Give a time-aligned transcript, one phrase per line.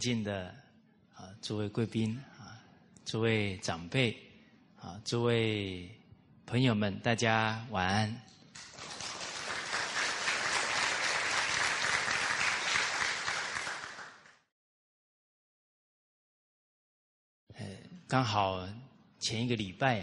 [0.00, 0.46] 尊敬的
[1.14, 2.56] 啊诸位贵宾啊，
[3.04, 4.16] 诸位长辈
[4.78, 5.94] 啊，诸位
[6.46, 8.22] 朋友们，大家晚安。
[17.52, 17.66] 呃，
[18.08, 18.66] 刚好
[19.18, 20.00] 前一个礼拜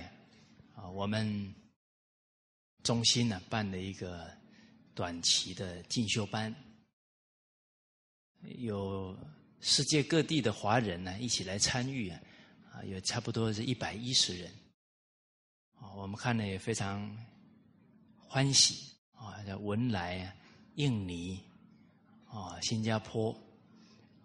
[0.75, 1.55] 啊，我们
[2.83, 4.31] 中心呢办了一个
[4.93, 6.53] 短期的进修班，
[8.59, 9.17] 有。
[9.59, 12.21] 世界各地的华人呢，一起来参与啊，
[12.71, 14.51] 啊，有差不多是一百一十人，
[15.79, 17.11] 啊，我们看了也非常
[18.27, 20.31] 欢喜啊，在文莱、
[20.75, 21.43] 印尼、
[22.27, 23.31] 啊，新加坡，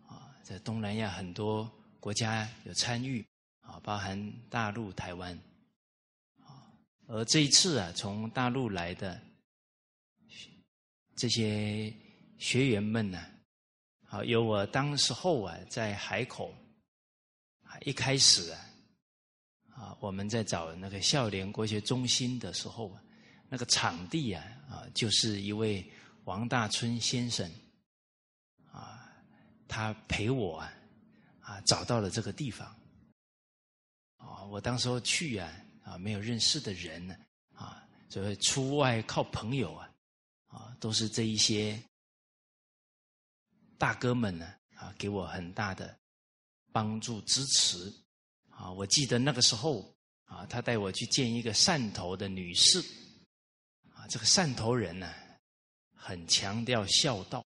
[0.06, 3.24] 啊，在东南亚很多国家有参与
[3.62, 5.34] 啊，包含大陆、台湾，
[6.44, 6.70] 啊，
[7.06, 9.20] 而这一次啊，从大陆来的
[11.16, 11.92] 这些
[12.38, 13.26] 学员们呢。
[14.24, 16.54] 有我当时候啊，在海口，
[17.62, 18.60] 啊，一开始啊，
[19.74, 23.02] 啊，我们在找那个孝廉国学中心的时候啊，
[23.48, 25.90] 那个场地啊，啊，就是一位
[26.24, 27.50] 王大春先生，
[28.70, 29.10] 啊，
[29.66, 30.72] 他陪我啊，
[31.40, 32.68] 啊，找到了这个地方，
[34.18, 35.50] 啊，我当时候去啊，
[35.84, 37.16] 啊，没有认识的人呢，
[37.54, 39.90] 啊，所以出外靠朋友啊，
[40.48, 41.82] 啊，都是这一些。
[43.82, 45.98] 大哥们呢啊，给我很大的
[46.70, 47.92] 帮助支持
[48.48, 48.70] 啊！
[48.70, 49.92] 我记得那个时候
[50.26, 52.78] 啊，他带我去见一个汕头的女士
[53.92, 55.12] 啊，这个汕头人呢
[55.96, 57.44] 很强调孝道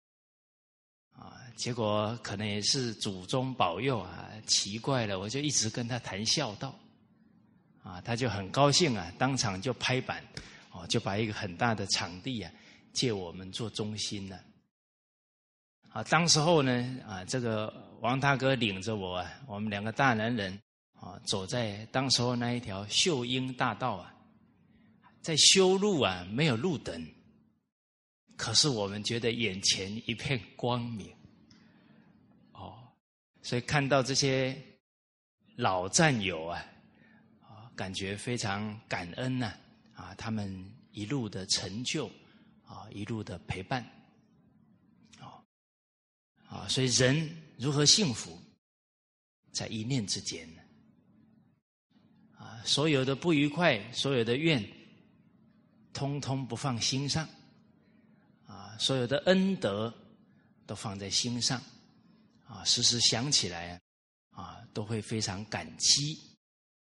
[1.13, 6.79] 啊，结果可能也是祖宗保佑啊，奇怪了，我就一直跟他谈孝道
[7.83, 10.23] 啊，他就很高兴啊，当场就拍板
[10.71, 12.53] 哦，就把一个很大的场地啊
[12.93, 14.37] 借我们做中心了。
[14.37, 14.45] 啊，
[15.97, 20.53] 啊当时候呢，啊，这个王大哥领着我，啊，我们两个大男人
[20.93, 24.15] 啊，走在当时候那一条秀英大道啊，
[25.23, 27.03] 在修路啊，没有路灯，
[28.37, 31.11] 可是我们觉得眼前一片光明，
[32.53, 32.77] 哦，
[33.41, 34.55] 所以看到这些
[35.55, 36.63] 老战友啊，
[37.41, 39.51] 啊，感觉非常感恩呐，
[39.95, 42.07] 啊，他们一路的成就，
[42.67, 43.83] 啊，一路的陪伴。
[46.49, 48.41] 啊，所以人如何幸福，
[49.53, 50.63] 在一念之间呢？
[52.39, 54.63] 啊，所有的不愉快，所有的怨，
[55.93, 57.29] 通通不放心上，
[58.47, 59.93] 啊，所有的恩德
[60.67, 61.61] 都放在心上，
[62.45, 63.81] 啊，时时想起来，
[64.31, 66.21] 啊，都会非常感激，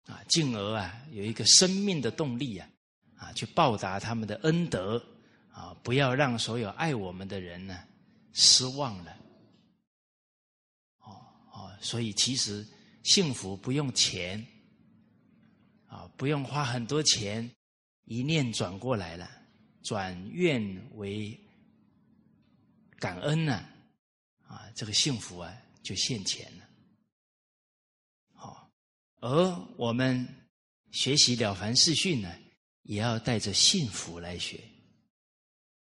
[0.06, 2.68] 啊，进而啊，有一个生命的动力啊，
[3.16, 5.02] 啊，去报答他们的恩德，
[5.50, 7.78] 啊，不要让所有爱我们的人呢
[8.32, 9.16] 失望了。
[11.81, 12.66] 所以，其实
[13.03, 14.44] 幸福不用钱
[15.87, 17.50] 啊，不用花很多钱，
[18.04, 19.31] 一念转过来了，
[19.82, 21.38] 转愿为
[22.98, 23.65] 感恩呢，
[24.47, 26.69] 啊，这个幸福啊就现前了。
[28.32, 28.70] 好，
[29.20, 30.26] 而我们
[30.91, 32.34] 学习了凡四训呢，
[32.82, 34.60] 也要带着幸福来学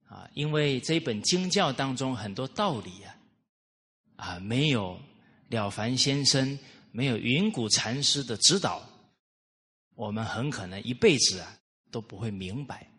[0.06, 3.18] 啊，因为这一本经教当中很多道理啊，
[4.16, 5.00] 啊没有。
[5.48, 6.58] 了凡先生
[6.90, 8.86] 没有云谷禅师的指导，
[9.94, 11.58] 我们很可能一辈子啊
[11.90, 12.90] 都不会明白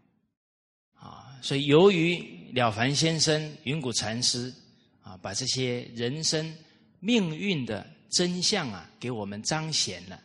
[0.93, 1.39] 啊。
[1.41, 4.53] 所以，由于了凡先生、云谷禅师
[5.01, 6.57] 啊，把这些人生
[6.99, 10.21] 命运的真相啊给我们彰显了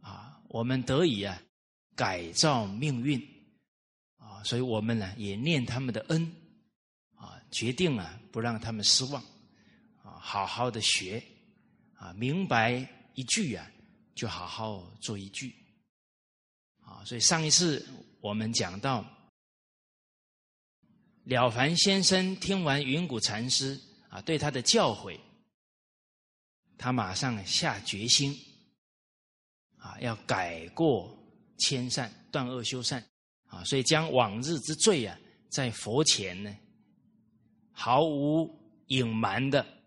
[0.00, 1.42] 啊，我们得以啊
[1.94, 3.20] 改造命运
[4.16, 4.42] 啊。
[4.44, 6.32] 所以我们呢也念他们的恩
[7.14, 9.22] 啊，决定啊不让他们失望。
[10.24, 11.20] 好好的学，
[11.94, 13.68] 啊，明白一句啊，
[14.14, 15.52] 就好好做一句，
[16.78, 17.84] 啊，所以上一次
[18.20, 19.04] 我们讲到，
[21.24, 23.78] 了凡先生听完云谷禅师
[24.10, 25.18] 啊对他的教诲，
[26.78, 28.32] 他马上下决心，
[29.76, 31.12] 啊，要改过
[31.58, 33.04] 迁善，断恶修善，
[33.48, 35.18] 啊，所以将往日之罪啊，
[35.50, 36.56] 在佛前呢，
[37.72, 38.48] 毫无
[38.86, 39.81] 隐瞒的。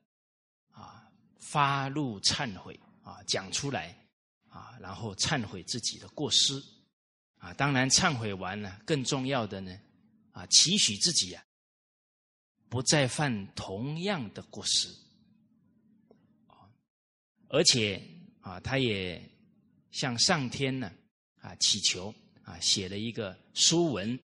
[1.45, 3.95] 发怒忏悔啊，讲出来
[4.50, 6.62] 啊，然后忏悔自己的过失
[7.38, 7.53] 啊。
[7.53, 9.80] 当然，忏悔完了，更重要的呢
[10.31, 11.45] 啊，期许自己啊，
[12.68, 14.88] 不再犯同样的过失
[16.47, 16.65] 啊。
[17.50, 18.01] 而且
[18.42, 19.21] 啊，他也
[19.92, 20.92] 向上天呢
[21.42, 22.13] 啊祈求
[22.44, 24.19] 啊，写了一个书文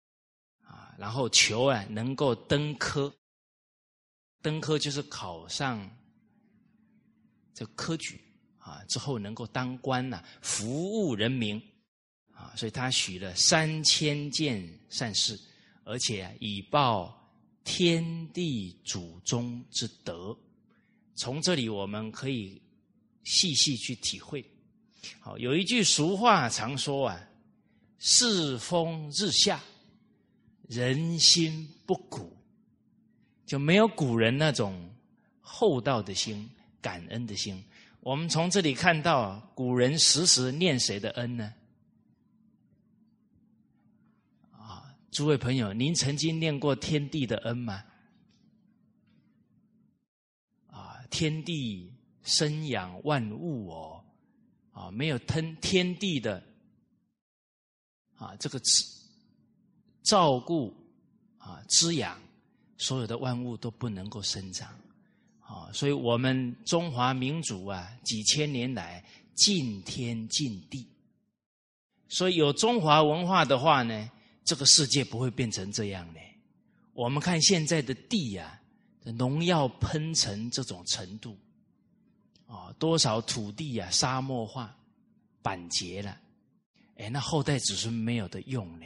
[0.63, 3.13] 啊，然后求啊能够登科
[4.41, 5.88] 登科就是考上
[7.53, 8.19] 这科举
[8.57, 11.62] 啊，之后能够当官呐，服务人民
[12.33, 15.39] 啊，所以他许了三千件善事，
[15.83, 17.15] 而且以报
[17.63, 20.36] 天地祖宗之德。
[21.15, 22.62] 从这里我们可以
[23.24, 24.44] 细细去体会。
[25.19, 27.27] 好，有一句俗话常说啊
[28.00, 29.59] ：“世风日下，
[30.68, 32.36] 人心不古。”
[33.45, 34.89] 就没有古人那种
[35.42, 36.50] 厚道的心、
[36.81, 37.63] 感恩的心。
[38.01, 41.54] 我们从这里看到，古人时时念谁的恩呢？
[44.51, 47.83] 啊，诸位朋友，您曾经念过天地的恩吗？
[50.68, 51.94] 啊，天地
[52.24, 54.04] 生养万物哦，
[54.72, 56.44] 啊，没有天天地的
[58.16, 58.60] 啊，这个
[60.01, 60.75] 照顾
[61.38, 62.19] 啊，滋养。
[62.78, 64.68] 所有的万物都不能够生长，
[65.51, 69.03] 啊，所以我们中华民族啊，几千年来
[69.36, 70.88] 敬天敬地，
[72.07, 74.09] 所以有中华文化的话呢，
[74.45, 76.19] 这个世界不会变成这样的。
[76.94, 78.62] 我们看现在的地呀，
[79.03, 81.38] 农药喷成这种程度，
[82.47, 84.74] 啊，多少土地呀沙漠化、
[85.42, 86.18] 板结了，
[86.95, 88.86] 哎，那后代子孙没有的用呢。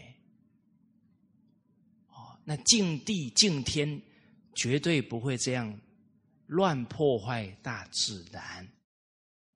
[2.48, 4.02] 那敬地敬天，
[4.54, 5.80] 绝对不会这样
[6.48, 8.68] 乱破坏大自然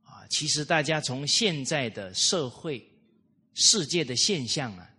[0.03, 0.25] 啊！
[0.29, 2.83] 其实大家从现在的社会、
[3.53, 4.89] 世界的现象啊，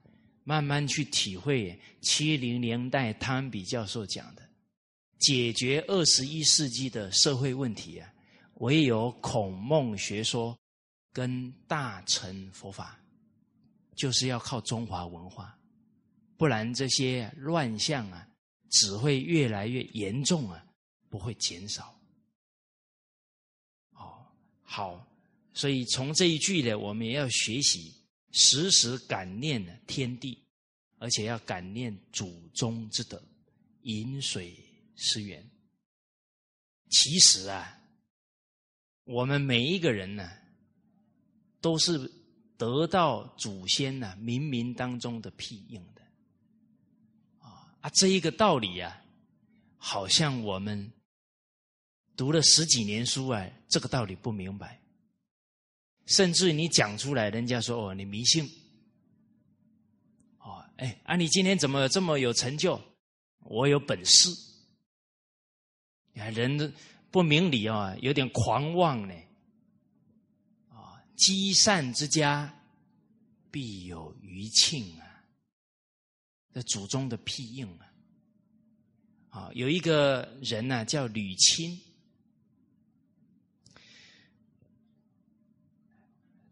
[0.45, 4.43] 慢慢去体会七零年代汤比教授讲的，
[5.19, 8.13] 解决二十一世纪的社会问题啊，
[8.55, 10.57] 唯有孔孟学说
[11.13, 12.99] 跟大乘佛法，
[13.97, 15.57] 就是要靠中华文化。
[16.37, 18.27] 不然这些乱象啊，
[18.71, 20.65] 只会越来越严重啊，
[21.11, 21.95] 不会减少。
[23.91, 24.25] 哦，
[24.63, 25.07] 好，
[25.53, 27.93] 所以从这一句呢，我们也要学习
[28.31, 30.43] 时时感念天地，
[30.99, 33.23] 而且要感念祖宗之德，
[33.83, 34.57] 饮水
[34.97, 35.47] 思源。
[36.89, 37.79] 其实啊，
[39.05, 40.31] 我们每一个人呢，
[41.61, 41.99] 都是
[42.57, 46.03] 得到祖先呢冥冥当中的庇应的。
[47.39, 49.03] 啊，这一个道理啊，
[49.77, 50.93] 好像我们
[52.21, 54.79] 读了十几年书啊，这个道理不明白。
[56.05, 58.45] 甚至你讲出来，人家说：“哦，你迷信。”
[60.39, 62.79] 哦，哎，啊，你今天怎么这么有成就？
[63.39, 64.29] 我有本事。
[66.13, 66.75] 你看，人
[67.11, 69.15] 不明理啊，有点狂妄呢。
[70.69, 72.55] 啊，积善之家，
[73.51, 75.25] 必有余庆啊。
[76.53, 77.89] 的祖宗的庇应啊，
[79.31, 81.81] 啊，有一个人呢叫吕钦，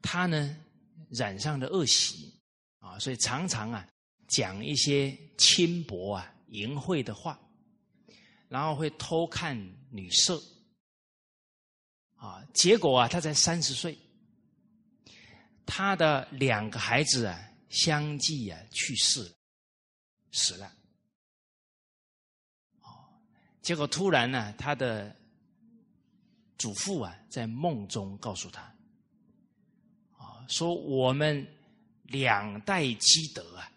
[0.03, 0.57] 他呢
[1.11, 2.33] 染上了恶习
[2.79, 3.87] 啊，所以常常啊
[4.27, 7.39] 讲一些轻薄啊淫秽的话，
[8.49, 9.57] 然后会偷看
[9.91, 10.43] 女色
[12.17, 13.99] 啊，结果啊他才三十岁，
[15.67, 17.39] 他的两个孩子啊
[17.69, 19.31] 相继啊去世了。
[20.31, 20.71] 死了，
[22.83, 22.89] 哦，
[23.63, 25.17] 结果突然呢，他的
[26.59, 28.71] 祖父啊，在梦中告诉他，
[30.49, 31.47] 说我们
[32.05, 33.71] 两代积德啊，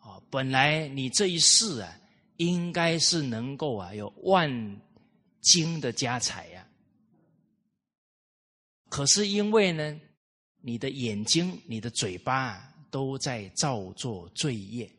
[0.00, 2.00] 啊，本来你这一世啊，
[2.38, 4.80] 应该是能够啊有万
[5.40, 6.66] 金的家财呀，
[8.88, 10.00] 可是因为呢，
[10.62, 14.90] 你的眼睛、你的嘴巴都在造作罪业。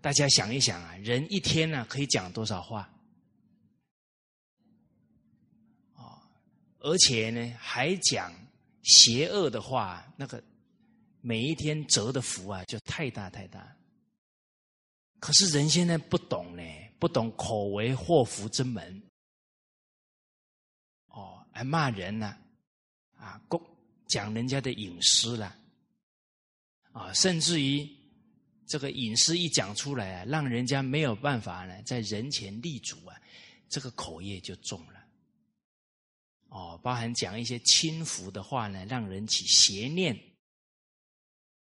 [0.00, 2.88] 大家想一想啊，人一天呢可以讲多少话？
[5.96, 6.22] 哦，
[6.78, 8.32] 而且呢还讲
[8.82, 10.42] 邪恶的话，那个
[11.20, 13.76] 每一天折的福啊就太大太大。
[15.20, 16.62] 可是人现在不懂呢，
[16.98, 19.02] 不懂口为祸福之门。
[21.08, 22.36] 哦，还骂人呢，
[23.16, 23.60] 啊，公
[24.08, 25.56] 讲人家的隐私了，
[26.92, 27.88] 啊，甚至于。
[28.70, 33.18] 这个隐私一讲出来啊，让人家没有办法呢，在人前立足啊，
[33.66, 34.97] 这个口业就重了。
[36.48, 40.18] 哦，包含讲一些轻浮的话呢，让人起邪念。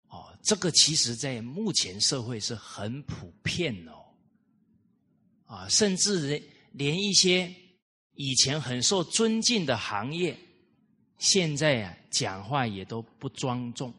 [0.07, 4.05] 哦，这个其实在目前社会是很普遍哦。
[5.45, 6.41] 啊，甚至
[6.71, 7.53] 连一些
[8.13, 10.37] 以前很受尊敬的行业，
[11.17, 13.93] 现在啊讲话也都不庄重。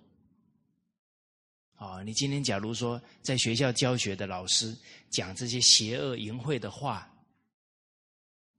[1.75, 4.77] 啊，你今天假如说在学校教学的老师
[5.11, 7.09] 讲这些邪恶淫秽的话，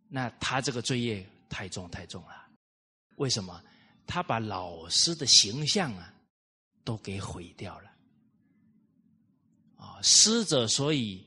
[0.07, 2.47] 那他这个罪业太重太重了。
[3.15, 3.61] 为什么？
[4.07, 6.13] 他把老师的形象啊，
[6.83, 7.91] 都给毁掉了。
[9.75, 11.25] 啊，师者，所以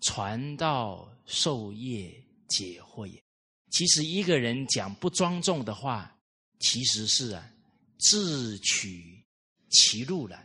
[0.00, 2.10] 传道授业
[2.48, 3.22] 解惑也。
[3.70, 6.18] 其实一个人讲不庄重的话，
[6.58, 7.52] 其实是啊，
[7.98, 9.24] 自取
[9.68, 10.42] 其路了，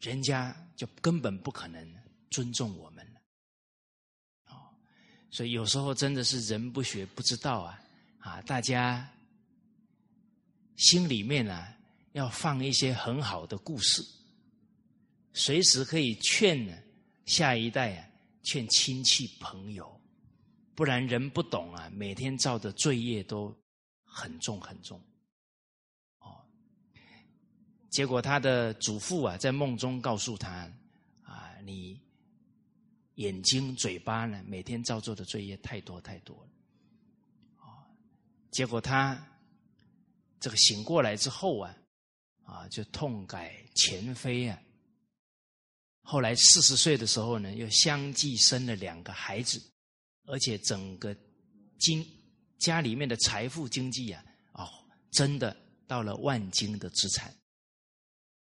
[0.00, 1.94] 人家就根本不可能
[2.30, 3.20] 尊重我们了。
[4.50, 4.68] 哦，
[5.30, 7.82] 所以有时候真的是人不学不知道啊，
[8.24, 9.06] 啊，大家
[10.76, 11.68] 心里面呢
[12.12, 14.02] 要放一些很好的故事，
[15.34, 16.74] 随时可以劝呢。
[17.26, 18.08] 下一代啊，
[18.42, 20.00] 劝亲戚朋友，
[20.74, 23.54] 不然人不懂啊，每天造的罪业都
[24.04, 24.98] 很重很重。
[26.18, 26.44] 哦，
[27.90, 30.70] 结果他的祖父啊，在梦中告诉他
[31.22, 32.00] 啊，你
[33.14, 36.53] 眼睛、嘴巴呢，每天造作的罪业太多太多了。
[38.54, 39.20] 结果他
[40.38, 41.76] 这个醒过来之后啊，
[42.44, 44.56] 啊，就痛改前非啊。
[46.02, 49.60] 后来四十岁的时候呢，又相继生了两个孩子，
[50.26, 51.16] 而且整个
[51.80, 52.06] 经
[52.58, 54.70] 家里面的财富经济啊，哦，
[55.10, 55.56] 真的
[55.88, 57.34] 到了万金的资产，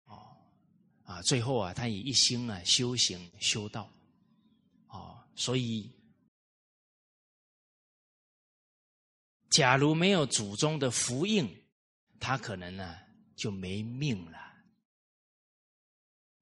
[0.05, 0.37] 哦，
[1.03, 3.91] 啊，最后啊，他以一心啊修行修道，
[4.87, 5.91] 哦，所以，
[9.51, 11.49] 假如没有祖宗的福应，
[12.21, 12.97] 他可能呢
[13.35, 14.39] 就没命了。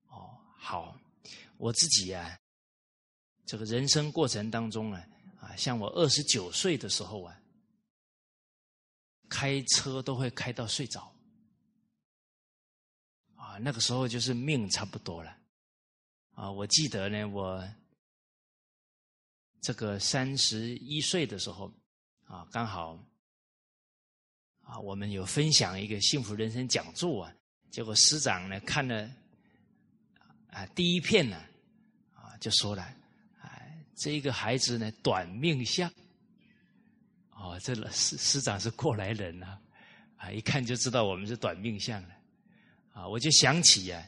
[0.08, 0.98] 哦，好。
[1.56, 2.36] 我自己啊，
[3.46, 5.06] 这个人生过程当中啊，
[5.40, 7.40] 啊，像我二十九岁的时候啊，
[9.28, 11.14] 开车都会开到睡着，
[13.36, 15.38] 啊，那个时候就是命差不多了，
[16.32, 17.66] 啊，我记得呢，我
[19.62, 21.72] 这个三十一岁的时候，
[22.34, 22.98] 啊，刚好，
[24.64, 27.32] 啊，我们有分享一个幸福人生讲座啊，
[27.70, 29.08] 结果师长呢看了。
[30.50, 31.36] 啊，第一片呢，
[32.12, 32.82] 啊，就说了，
[33.40, 35.88] 哎，这个孩子呢，短命相，
[37.30, 39.60] 哦，这师师长是过来人啊，
[40.16, 42.08] 啊，一看就知道我们是短命相了，
[42.94, 44.04] 啊，我就想起呀，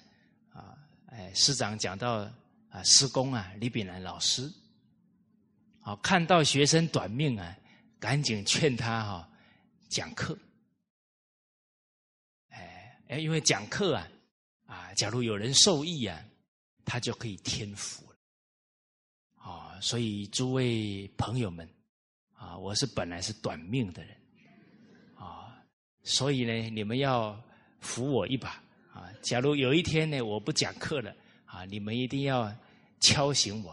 [0.53, 2.29] 啊，哎，师长讲到
[2.71, 4.53] 啊，师公啊，李炳南老师，
[5.81, 7.57] 好，看到学生短命啊，
[8.07, 9.29] 赶紧劝他哈，
[9.89, 10.39] 讲课，
[12.51, 14.09] 哎哎，因为讲课啊，
[14.67, 16.25] 啊，假如有人受益啊。
[16.85, 18.17] 他就可以天福了，
[19.43, 19.77] 啊！
[19.81, 21.69] 所以诸位朋友们，
[22.33, 24.17] 啊，我是本来是短命的人，
[25.17, 25.61] 啊，
[26.05, 27.37] 所以呢，你们要
[27.81, 28.51] 扶我一把，
[28.93, 29.11] 啊！
[29.21, 31.13] 假如有一天呢，我不讲课了，
[31.45, 32.55] 啊，你们一定要
[33.01, 33.73] 敲醒我，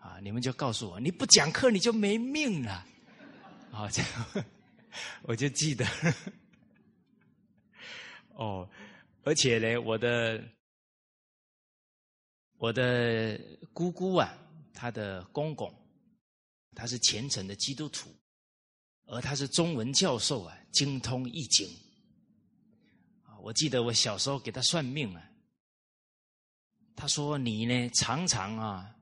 [0.00, 2.84] 啊，你们就告诉我，你不讲课你就没命了，
[3.78, 4.44] 好，这样
[5.22, 5.86] 我就记得，
[8.34, 8.68] 哦，
[9.22, 10.42] 而且呢，我的。
[12.56, 13.40] 我的
[13.72, 14.36] 姑姑啊，
[14.74, 15.72] 她的公公，
[16.74, 18.12] 他是虔诚的基督徒，
[19.04, 21.68] 而他是中文教授啊，精通易经。
[23.42, 25.22] 我记得我小时候给他算命啊，
[26.96, 28.92] 他说你呢常常啊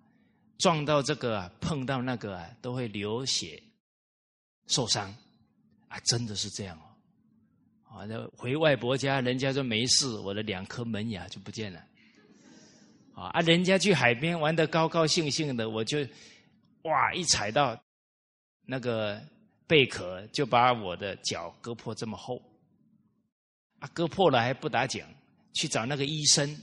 [0.58, 3.62] 撞到这个啊碰到那个啊都会流血
[4.66, 5.14] 受伤，
[5.88, 6.78] 啊真的是这样
[7.88, 11.82] 哦，啊那回外婆家人家说没事，我的两颗门牙就不见了。
[13.14, 13.40] 啊！
[13.40, 16.06] 人家去海边玩的高高兴兴的，我就
[16.82, 17.74] 哇一踩到
[18.66, 19.18] 那个
[19.66, 22.36] 贝壳，就把我的脚割破这么厚。
[23.78, 25.02] 啊，割破了还不打紧，
[25.54, 26.60] 去找那个医生，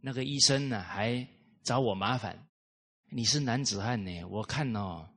[0.00, 1.24] 那个医生呢还
[1.62, 2.36] 找我麻烦。
[3.08, 5.08] 你是男子汉呢，我看哦，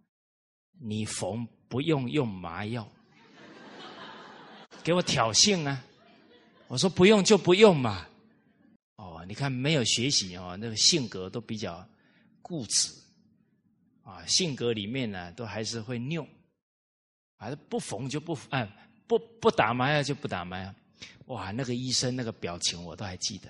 [0.80, 2.88] 你缝不用用麻药，
[4.84, 5.84] 给我挑衅啊！
[6.67, 8.07] 我说不用就不用嘛。
[8.98, 11.88] 哦你看，没有学习哦，那个性格都比较
[12.41, 12.93] 固执
[14.03, 16.25] 啊，性格里面呢，都还是会拗，
[17.38, 18.67] 还是不缝就不哎，
[19.07, 20.74] 不不打麻药就不打麻药。
[21.25, 23.50] 哇，那个医生那个表情我都还记得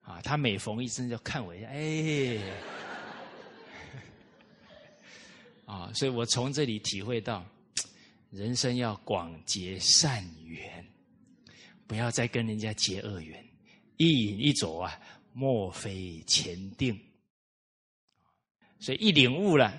[0.00, 2.38] 啊，他每缝一针就看我一下，哎，
[5.66, 7.44] 啊，所以我从这里体会到，
[8.30, 10.84] 人生要广结善缘，
[11.86, 13.44] 不要再跟人家结恶缘。
[13.98, 14.98] 一饮一走啊，
[15.32, 16.98] 莫非前定。
[18.78, 19.74] 所以一领悟了，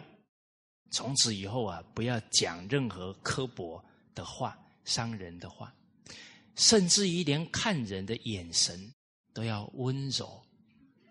[0.92, 5.74] 从此以后啊，不要讲任何刻薄的话、伤人的话，
[6.56, 8.92] 甚至于连看人的眼神
[9.34, 10.44] 都要温柔，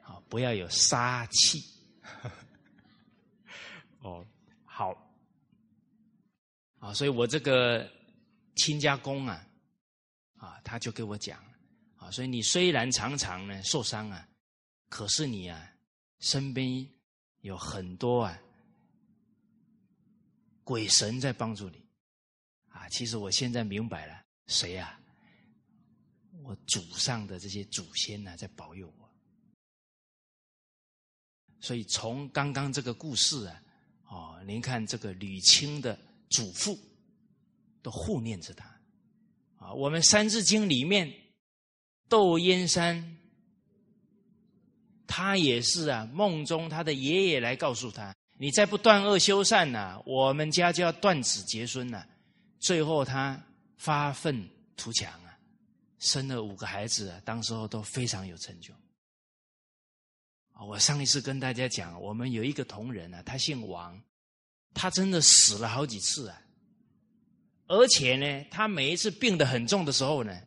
[0.02, 1.62] 啊，不要有杀气。
[4.02, 4.26] 哦，
[4.78, 4.94] 好，
[6.80, 7.90] 啊，所以我这个
[8.56, 9.48] 亲家公啊，
[10.36, 11.42] 啊，他就给我讲
[11.96, 14.28] 啊，所以你虽然常常呢受伤啊，
[14.90, 15.72] 可是你啊
[16.18, 16.86] 身边
[17.40, 18.38] 有很多啊
[20.62, 21.82] 鬼神在帮助你
[22.68, 22.86] 啊。
[22.90, 25.00] 其实我现在明白了，谁啊？
[26.42, 29.10] 我祖上的这些祖先呢，在保佑我。
[31.60, 33.62] 所以从刚刚这个故事啊，
[34.08, 35.98] 哦，您看这个吕青的。
[36.28, 36.76] 祖父
[37.82, 38.68] 都护念着他
[39.58, 39.72] 啊！
[39.72, 41.10] 我们《三字经》里面，
[42.08, 43.16] 窦燕山，
[45.06, 46.04] 他也是啊。
[46.12, 52.04] 梦中他的爷爷来告诉他：“你再不断恶修善呐，我们家就要断子绝孙了。”
[52.58, 53.40] 最后他
[53.76, 55.38] 发愤图强啊，
[56.00, 58.74] 生了五个孩子啊，当时候都非常有成就。
[60.56, 64.02] 啊，我上一次跟大家讲，我们有一个同仁啊，他姓王。
[64.78, 66.38] 他真的死了好几次啊！
[67.66, 70.38] 而且呢，他每一次病得很重的时候呢，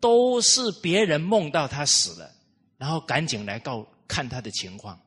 [0.00, 2.34] 都是别人梦到他死了，
[2.78, 4.98] 然后赶紧来告看他的情况。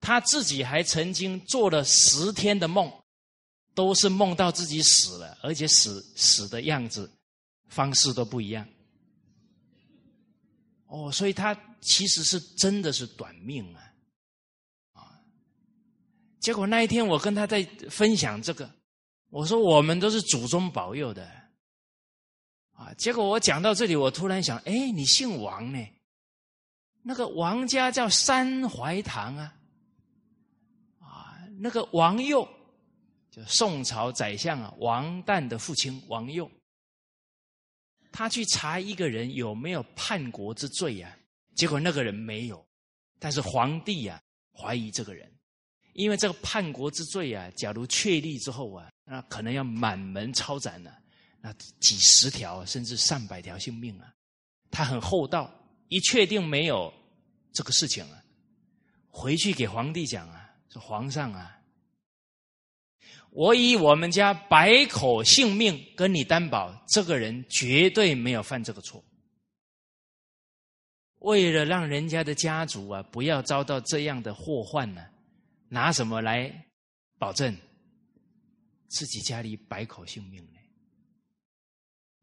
[0.00, 2.90] 他自己还曾经做了十天的梦，
[3.74, 7.12] 都是梦到自己死了，而且死死的样子、
[7.68, 8.66] 方式都不一样。
[10.88, 13.80] 哦，所以他其实是真的是短命啊！
[14.92, 15.20] 啊
[16.40, 18.70] 结果那一天，我跟他在分享这个，
[19.28, 21.30] 我说我们都是祖宗保佑的，
[22.72, 22.92] 啊！
[22.94, 25.86] 结果我讲到这里，我突然想，哎，你姓王呢？
[27.02, 29.54] 那个王家叫三槐堂啊，
[31.00, 32.48] 啊，那个王佑，
[33.30, 36.50] 就宋朝宰相啊，王旦的父亲王佑，
[38.10, 41.16] 他去查一个人有没有叛国之罪呀？
[41.54, 42.64] 结果那个人没有，
[43.18, 45.30] 但是皇帝呀怀疑这个人。
[45.94, 50.96] 因为这个叛国之罪啊，假如确立之后啊，那可能要满门抄斩了，
[51.40, 54.14] 那几十条甚至上百条性命啊。
[54.70, 55.52] 他很厚道，
[55.88, 56.92] 一确定没有
[57.52, 58.22] 这个事情啊，
[59.08, 61.57] 回去给皇帝讲啊，说皇上啊，
[63.30, 69.04] 我以我们家百口性命跟你担保，这个人绝对没有犯这个错。
[71.18, 75.04] 为了让人家的家族啊不要遭到这样的祸患呢。
[75.70, 76.66] 拿什么来
[77.18, 77.54] 保证
[78.88, 80.58] 自己家里百口性命呢？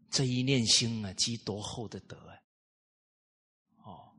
[0.10, 2.34] 这一念心啊，积多厚的德啊！
[3.84, 4.10] 哦，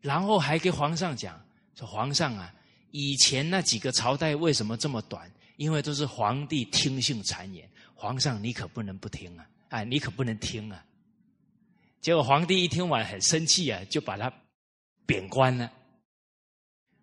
[0.00, 1.40] 然后还给皇上讲
[1.76, 2.52] 说：“皇上啊，
[2.90, 5.30] 以前那几个朝代为什么这么短？
[5.56, 7.68] 因为都是皇帝听信谗言。
[7.94, 9.46] 皇上你可不能不听啊！
[9.70, 10.84] 哎，你可不能听啊！”
[12.00, 14.30] 结果皇帝一听完很生气啊，就把他
[15.06, 15.72] 贬官了。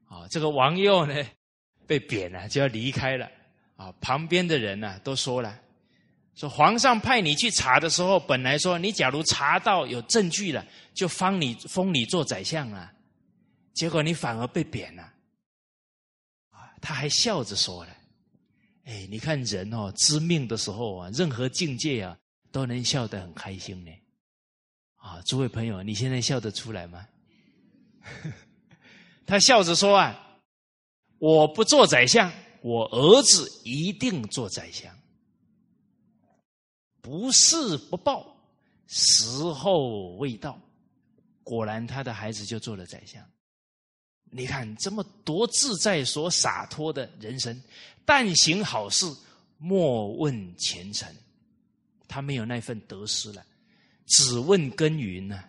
[0.05, 1.25] 啊，这个王佑呢，
[1.87, 3.27] 被贬了，就要离开了。
[3.77, 5.59] 啊，旁边的人呢，都说了，
[6.35, 12.91] 说皇上派你去查的时候，本来说你假如查到有证据了，就封你封你做宰相了，
[13.73, 15.01] 结果你反而被贬了。
[16.51, 17.97] 啊，他还笑着说了，
[18.91, 22.17] 哎，你看人哦，知命的时候啊，任何境界啊，
[22.51, 23.91] 都能笑得很开心呢。
[24.97, 27.07] 啊，诸位朋友，你现在笑得出来吗？
[29.25, 30.37] 他笑着说：“啊，
[31.19, 32.29] 我不做宰相，
[32.61, 34.93] 我儿子一定做宰相。
[36.99, 38.35] 不是不报，
[38.87, 40.59] 时候未到。
[41.43, 43.23] 果然，他的孩子就做了宰相。
[44.31, 47.61] 你看，这么多自在、所洒脱的人生，
[48.05, 49.05] 但行好事，
[49.57, 51.13] 莫问前程。
[52.07, 53.45] 他没有那份得失了，
[54.07, 55.43] 只问耕耘呢，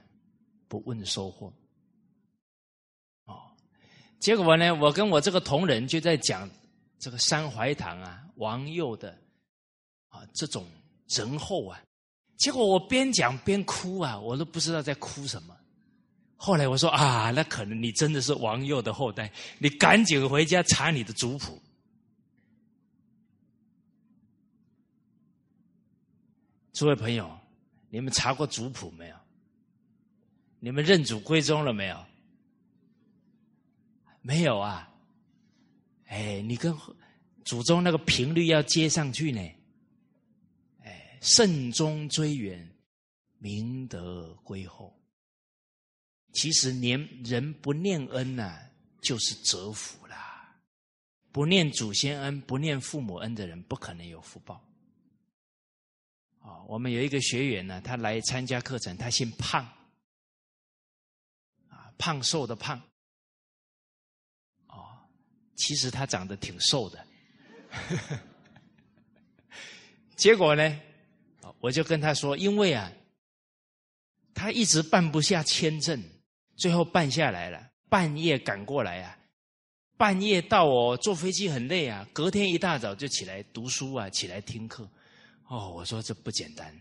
[0.69, 1.53] 不问收获。”
[4.21, 6.49] 结果呢，我跟我这个同仁就在讲
[6.99, 9.19] 这个三槐堂啊，王佑的
[10.09, 10.65] 啊这种
[11.09, 11.83] 仁厚啊。
[12.37, 15.57] 结果我边讲边哭啊，我都不知道在哭什么。
[16.45, 21.57] 后来我说啊，那可能你真的是王佑的后代，你赶紧回家查你的族谱。
[26.73, 27.39] 诸位朋友，
[27.91, 29.17] 你们查过族谱没有？
[30.59, 32.05] 你们认祖归宗了没有？
[34.21, 34.93] 没有啊，
[36.07, 36.77] 哎，你跟
[37.45, 39.41] 祖宗那个频率要接上去呢，
[40.81, 42.69] 哎，慎终追远，
[43.39, 44.93] 明德归厚。
[46.33, 48.59] 其实念人不念恩呐，
[49.01, 50.59] 就是折福啦。
[51.31, 54.63] 不念祖先恩，不念父母恩的人，不可能有福报。
[56.41, 59.65] 啊，我们有一个学员呢，他来参加课程，他姓胖，
[61.69, 62.81] 啊，胖瘦的胖。
[64.67, 64.99] 哦
[65.55, 67.07] 其实他长得挺瘦的，
[70.17, 70.81] 结果呢，
[71.61, 72.91] 我就跟他说，因为啊，
[74.35, 76.03] 他一直办不下签证，
[76.57, 79.19] 最后办下来了，半夜赶过来啊，
[79.97, 84.89] 半夜到哦，坐飞机很累啊，隔天一大早就起来读书啊，起来听课。
[85.49, 86.75] 哦，我说这不简单。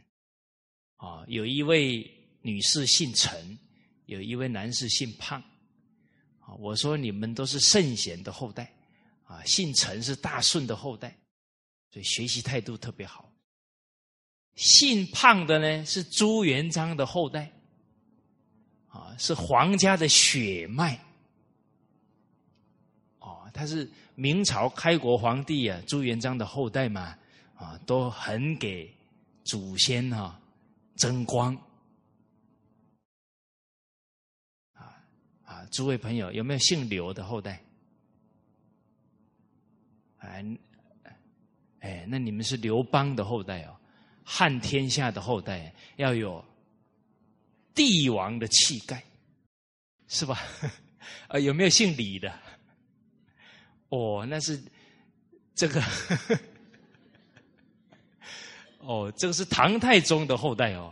[0.98, 2.10] 啊，有一位
[2.42, 3.58] 女士姓陈，
[4.06, 5.42] 有一位男士姓胖。
[6.40, 8.72] 啊，我说你们都是圣贤的后代，
[9.26, 11.16] 啊，姓陈是大顺的后代，
[11.92, 13.32] 所以学习态度特别好。
[14.56, 17.52] 姓胖的呢是朱元璋的后代，
[18.92, 21.00] 啊，是皇家的血脉。
[23.20, 27.18] 哦，他是明朝开国皇帝啊，朱元璋的后代嘛，
[27.56, 28.94] 啊，都很给
[29.44, 30.38] 祖先哈。
[30.98, 31.56] 争光
[34.74, 35.02] 啊
[35.46, 35.66] 啊！
[35.72, 37.60] 诸位朋友，有没有姓刘的后代？
[40.18, 40.46] 哎
[41.80, 43.76] 哎，那你们是刘邦的后代哦，
[44.24, 46.44] 汉天下的后代，要有
[47.74, 49.04] 帝王的气概，
[50.08, 50.40] 是吧？
[51.28, 52.34] 啊， 有没有姓李的？
[53.90, 54.62] 哦，那是
[55.56, 55.82] 这个。
[58.80, 60.92] 哦，这个是唐太宗的后代哦，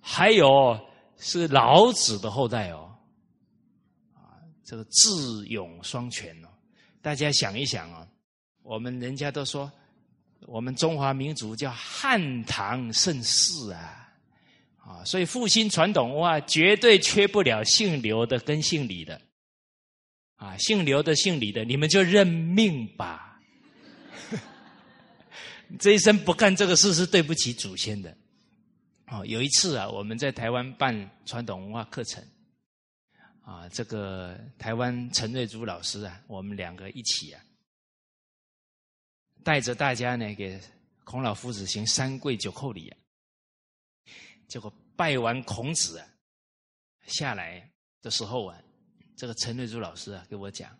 [0.00, 0.78] 还有
[1.18, 2.92] 是老子的后代哦，
[4.14, 6.48] 啊，这个智勇双全哦。
[7.00, 8.04] 大家想一想啊，
[8.62, 9.70] 我们人家都说，
[10.46, 14.01] 我们中华民族叫汉唐盛世啊，
[14.92, 19.18] 啊，所以复兴传统文化绝对缺不了姓刘的跟姓李的，
[20.36, 23.40] 啊，姓刘的姓李的，你们就认命吧。
[25.80, 28.14] 这一生不干这个事是对不起祖先的。
[29.06, 32.22] 哦，有一次啊，我们在台湾办传统文化课程，
[33.42, 37.42] 啊，这个台湾陈瑞珠老师啊，我们两个一起啊，
[39.42, 40.60] 带着大家呢给
[41.04, 42.98] 孔老夫子行三跪九叩礼啊。
[44.48, 46.06] 结果拜完孔子啊，
[47.06, 48.58] 下来的时候啊，
[49.16, 50.70] 这个陈瑞珠老师啊给我讲，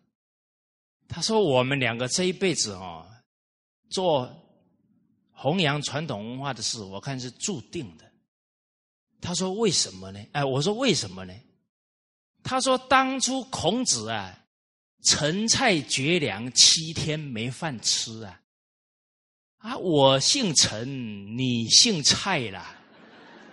[1.08, 3.06] 他说我们两个这一辈子哦，
[3.90, 4.38] 做。
[5.34, 8.08] 弘扬传统文化的事，我看是注定的。
[9.20, 11.34] 他说：“为什么呢？”哎，我说：“为什么呢？”
[12.44, 14.38] 他说：“当初孔子啊，
[15.02, 18.40] 陈蔡绝粮七天没饭吃啊，
[19.56, 22.78] 啊，我姓陈，你姓蔡啦。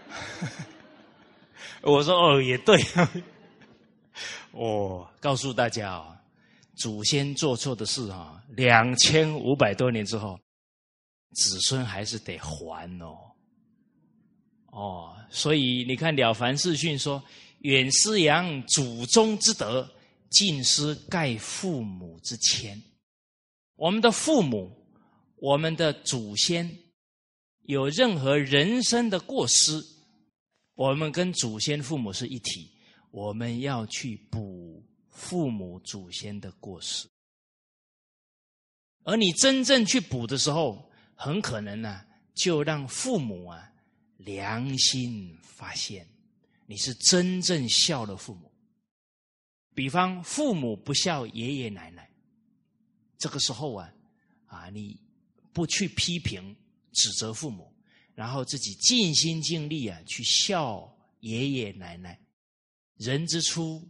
[1.81, 2.79] 我说：“哦，也对。
[4.51, 6.17] 哦，告诉大家哦，
[6.75, 10.39] 祖先做错的事啊，两千五百多年之后。”
[11.35, 13.15] 子孙还是得还哦，
[14.71, 17.23] 哦，所以你看《了凡四训》说
[17.61, 19.87] ：“远思扬祖宗之德，
[20.31, 22.81] 近思盖父母之谦。”
[23.77, 24.75] 我们的父母，
[25.35, 26.79] 我们的祖先，
[27.61, 29.79] 有任何人生的过失，
[30.79, 32.71] 我们跟祖先父母是一体，
[33.11, 37.05] 我们要去补父母祖先的过失。
[39.03, 42.01] 而你真正去补的时候，很可能呢，
[42.33, 43.69] 就让父母啊
[44.19, 46.07] 良心发现，
[46.65, 48.49] 你是真正孝的父母。
[49.75, 52.09] 比方父母不孝爷爷奶奶，
[53.17, 53.93] 这个时候啊，
[54.45, 54.97] 啊你
[55.51, 56.55] 不去批评
[56.93, 57.69] 指责父母，
[58.19, 62.19] 然后自己尽心尽力啊去孝爷爷奶奶。
[62.97, 63.81] 人之初，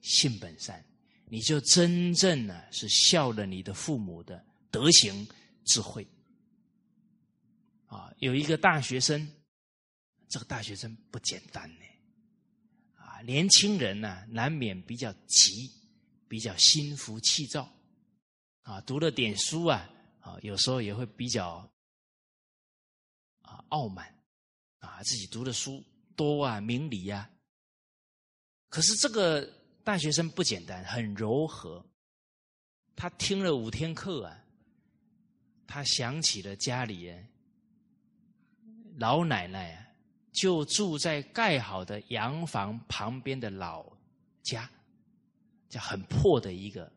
[0.00, 0.80] 性本善，
[1.26, 5.26] 你就真正呢是孝了你的父母的德行
[5.64, 6.06] 智慧。
[7.86, 9.28] 啊，有一个大学生，
[10.28, 11.84] 这个大学生不简单呢。
[12.94, 15.68] 啊，年轻人呢，难免比较急，
[16.28, 17.68] 比较心浮气躁。
[18.60, 21.68] 啊，读了点书啊，啊，有时候也会比较
[23.72, 24.06] 傲慢，
[24.80, 25.82] 啊，自己读的书
[26.14, 27.28] 多啊，明理呀。
[28.68, 29.42] 可是这个
[29.82, 31.84] 大学生不简单，很柔和。
[32.94, 34.44] 他听了五天课啊，
[35.66, 37.26] 他想起了家里人。
[38.98, 39.86] 老奶奶啊，
[40.32, 43.90] 就住在盖好的洋房旁边的老
[44.42, 44.70] 家，
[45.70, 46.92] 叫很破的一个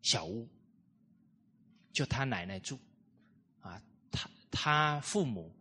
[0.00, 0.48] 小屋，
[1.92, 2.78] 就他奶奶住，
[3.60, 5.54] 啊，他他父母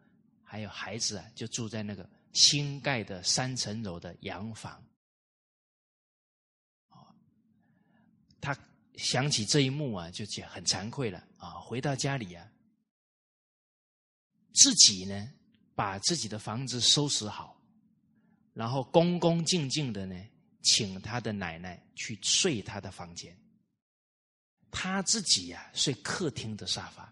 [0.54, 4.80] 还有孩子啊，就住在那个新盖的三层楼的洋房。
[8.40, 8.56] 他
[8.96, 12.48] 想起这一幕啊，就觉很惭愧了啊，回到家里啊，
[14.54, 15.34] 自己呢。
[15.76, 17.60] 把自己的房子收拾好，
[18.54, 20.16] 然后恭恭敬敬的呢，
[20.62, 23.36] 请他的奶奶去睡他的房间。
[24.70, 27.12] 他自己呀睡客厅的沙发，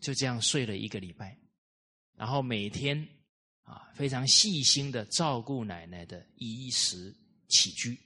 [0.00, 1.38] 就这样睡了一个礼拜。
[2.22, 2.96] 然后每天
[3.64, 7.12] 啊非常细心的照顾奶奶的衣食
[7.48, 7.98] 起居。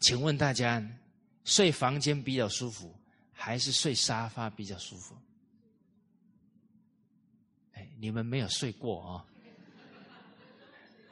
[0.00, 0.84] 请问大家，
[1.44, 2.92] 睡房间比较舒服，
[3.32, 5.16] 还是睡沙发比较舒服？
[7.74, 9.24] 哎，你们没有睡过啊？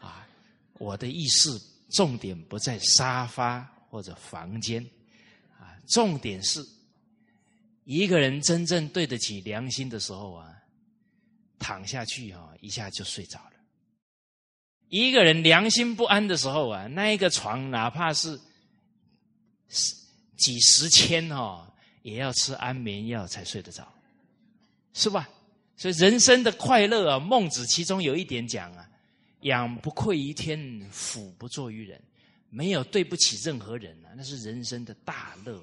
[0.01, 0.29] 啊，
[0.79, 4.85] 我的意思，重点不在沙发或者房间，
[5.61, 6.67] 啊，重点是
[7.85, 10.53] 一个人真正对得起良心的时候啊，
[11.59, 13.53] 躺下去啊，一下就睡着了。
[14.89, 18.41] 一个人良心不安的时候啊，那一个床哪怕是
[19.69, 19.95] 十。
[20.37, 21.67] 几十千哦，
[22.03, 23.91] 也要吃安眠药才睡得着，
[24.93, 25.27] 是吧？
[25.79, 28.87] 所以人生的快乐啊，孟子其中有一点讲啊
[29.49, 31.99] ：“养不愧于天，俯不作于人。”
[32.53, 35.59] 没有对不起任何人啊，那是人生的大乐。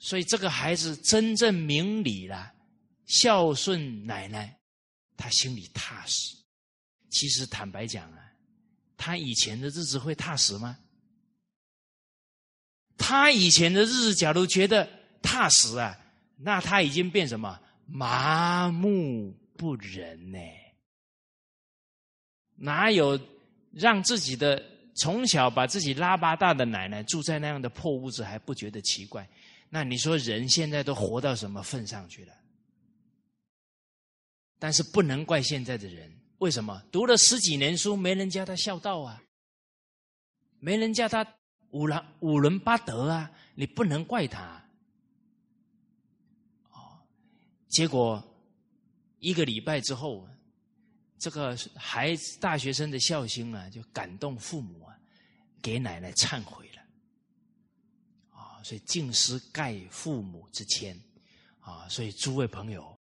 [0.00, 2.52] 所以这个孩子真正明理了，
[3.08, 4.56] 孝顺奶奶，
[5.16, 6.36] 他心里踏实。
[7.10, 8.32] 其实坦白讲啊，
[8.96, 10.78] 他以前的日子会踏实吗？
[12.96, 14.88] 他以前的日子，假如觉得
[15.22, 15.98] 踏实啊，
[16.36, 20.38] 那他已经变什么麻木不仁呢？
[22.56, 23.18] 哪有
[23.72, 24.62] 让自己的
[24.94, 29.26] 从小把自己拉巴大的奶奶住在那样的破屋子还不觉得奇怪？
[29.70, 32.34] 那你说人现在都活到什么份上去了？
[34.58, 39.22] 但是不能怪现在的人，为什么读了十几年书，没人教他孝道啊？
[40.58, 41.26] 没人教他。
[41.70, 44.64] 五伦五伦八德啊，你不能怪他。
[46.70, 46.98] 哦，
[47.68, 48.24] 结果
[49.18, 50.26] 一个礼拜之后，
[51.18, 54.98] 这个孩子大学生的孝心啊，就感动父母啊，
[55.60, 56.82] 给奶奶忏悔了。
[58.30, 60.98] 啊，所以敬师盖父母之谦。
[61.60, 62.97] 啊，所以诸位朋友，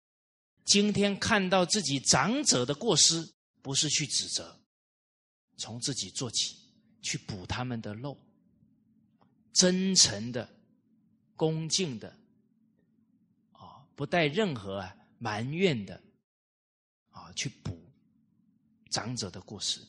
[0.67, 4.59] 今天看到自己长者的过失，不是去指责，
[5.55, 6.57] 从自己做起，
[7.01, 8.17] 去补他们的漏。
[9.53, 10.47] 真诚的、
[11.37, 12.13] 恭敬的，
[13.53, 14.85] 啊，不带任何
[15.17, 16.03] 埋怨的，
[17.11, 17.89] 啊，去补
[18.91, 19.79] 长者的过失，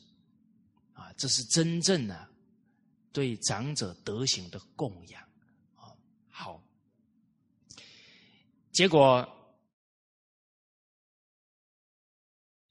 [0.93, 2.29] 啊，这是真正的
[3.11, 5.21] 对长者德行的供养，
[5.75, 5.93] 啊，
[6.29, 6.63] 好。
[8.71, 9.27] 结果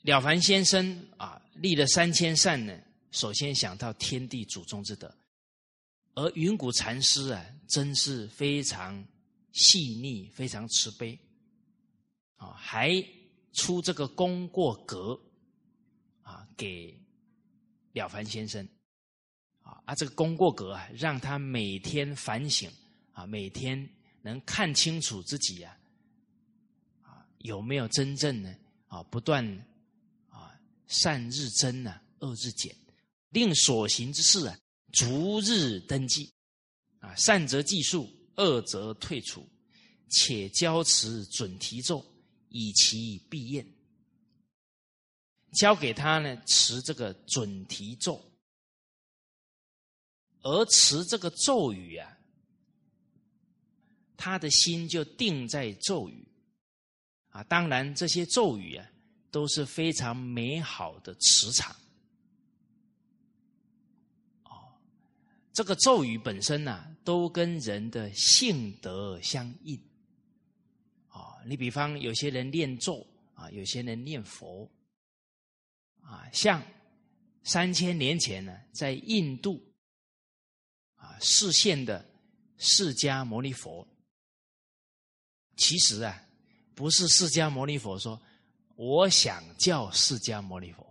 [0.08, 2.74] 了凡先生啊，立了三千善呢，
[3.10, 5.14] 首先想到天地祖宗之德。
[6.14, 9.04] 而云谷禅师啊，真是非常
[9.52, 11.16] 细腻，非常慈悲，
[12.36, 13.04] 啊，还
[13.52, 15.20] 出这个功过格，
[16.22, 16.98] 啊，给
[17.92, 18.66] 了凡先生，
[19.60, 22.70] 啊，啊，这个功过格啊，让他每天反省，
[23.12, 23.86] 啊，每天
[24.22, 25.76] 能看清楚自己呀，
[27.02, 28.56] 啊，有没有真正呢？
[28.86, 29.46] 啊，不断，
[30.88, 32.76] 善日增呢，恶日减，
[33.30, 34.58] 令所行之事啊。
[34.92, 36.32] 逐日登记，
[36.98, 39.46] 啊，善则计数，恶则退出，
[40.08, 42.04] 且教持准提咒，
[42.48, 43.66] 以其必验。
[45.52, 48.18] 教给他呢，持这个准提咒，
[50.40, 52.18] 而持这个咒语啊，
[54.16, 56.26] 他的心就定在咒语，
[57.28, 58.90] 啊，当然这些咒语啊，
[59.30, 61.74] 都是非常美好的磁场。
[64.44, 64.72] 哦
[65.52, 69.76] 这个咒语本身呢，都跟人的性德相应。
[71.08, 74.70] 啊，你比方有些人念咒啊，有些人念佛，
[76.00, 76.62] 啊，像
[77.42, 79.60] 三千年前呢，在印度
[80.94, 82.08] 啊示现的
[82.56, 83.86] 释迦牟尼佛，
[85.56, 86.22] 其实啊，
[86.74, 88.20] 不是释迦牟尼佛说
[88.78, 90.86] 我想叫释迦牟尼佛，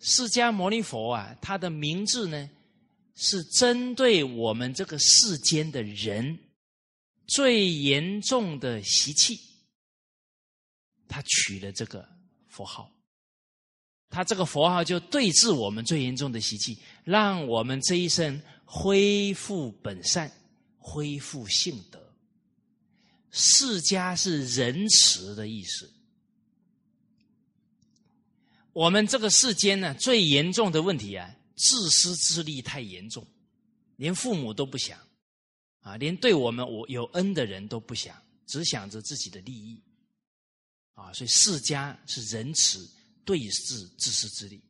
[0.00, 2.50] 释迦牟尼佛啊，他的名字呢？
[3.16, 6.38] 是针对我们这个世间的人
[7.26, 9.40] 最严重的习气，
[11.08, 12.06] 他取了这个
[12.48, 12.90] 佛号，
[14.10, 20.30] 他这个佛号就对治我们最严重的习气，让我们这一生恢复本善，
[20.76, 22.03] 恢复性德。
[23.34, 25.92] 释迦是仁慈的意思。
[28.72, 31.34] 我们这个世间呢，最严重的问题啊。
[31.56, 33.24] 自私自利太严重，
[33.94, 34.98] 连父母都不想，
[35.82, 39.80] 啊，连对我们我有恩的人都不想，只想着自己的利益，
[40.94, 42.90] 啊，所以释迦是仁慈
[43.24, 44.60] 对治自私自利，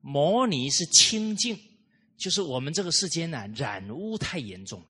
[0.00, 1.60] 摩尼是清净，
[2.16, 4.82] 就是我们这个世间呢染污太严重，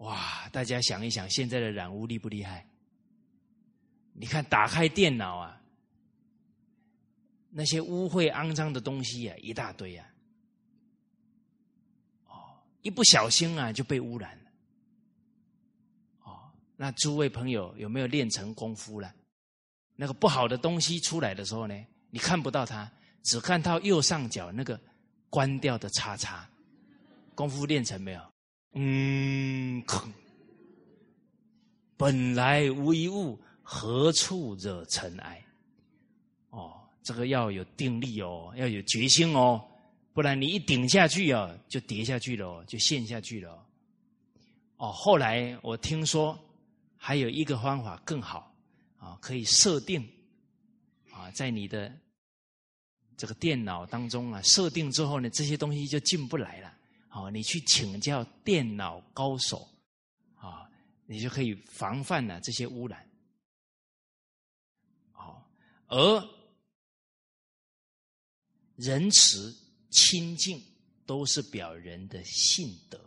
[0.00, 0.48] 哇！
[0.50, 2.66] 大家想一想，现在的染污厉不厉害？
[4.12, 5.60] 你看，打开电脑啊，
[7.50, 10.06] 那些污秽肮脏的东西啊，一大堆啊。
[12.26, 14.50] 哦，一不小心啊，就被污染了。
[16.24, 19.14] 哦，那诸位朋友有没有练成功夫了？
[19.96, 22.90] 那个不好的东西出来的时候呢，你看不到它，
[23.22, 24.80] 只看到右上角那个
[25.28, 26.48] 关掉的叉叉。
[27.34, 28.32] 功夫练成没有？
[28.72, 29.82] 嗯，
[31.96, 35.44] 本来无一物，何处惹尘埃？
[36.50, 39.60] 哦，这个要有定力哦，要有决心哦，
[40.12, 43.66] 不然你一顶下去啊，就跌下去了，就陷下去了。
[44.76, 46.38] 哦，后来我听说
[46.96, 48.54] 还有一个方法更好
[48.98, 50.08] 啊，可以设定
[51.10, 51.92] 啊，在你的
[53.16, 56.72] 这个电脑当中啊，设定之后呢，这些东西就进不来了。
[57.12, 59.68] 好，你去请教电脑高手，
[60.36, 60.70] 啊，
[61.06, 63.04] 你就可以防范了这些污染。
[65.10, 65.44] 好，
[65.88, 66.28] 而
[68.76, 69.52] 仁慈、
[69.90, 70.62] 清净
[71.04, 72.98] 都是表人的性德。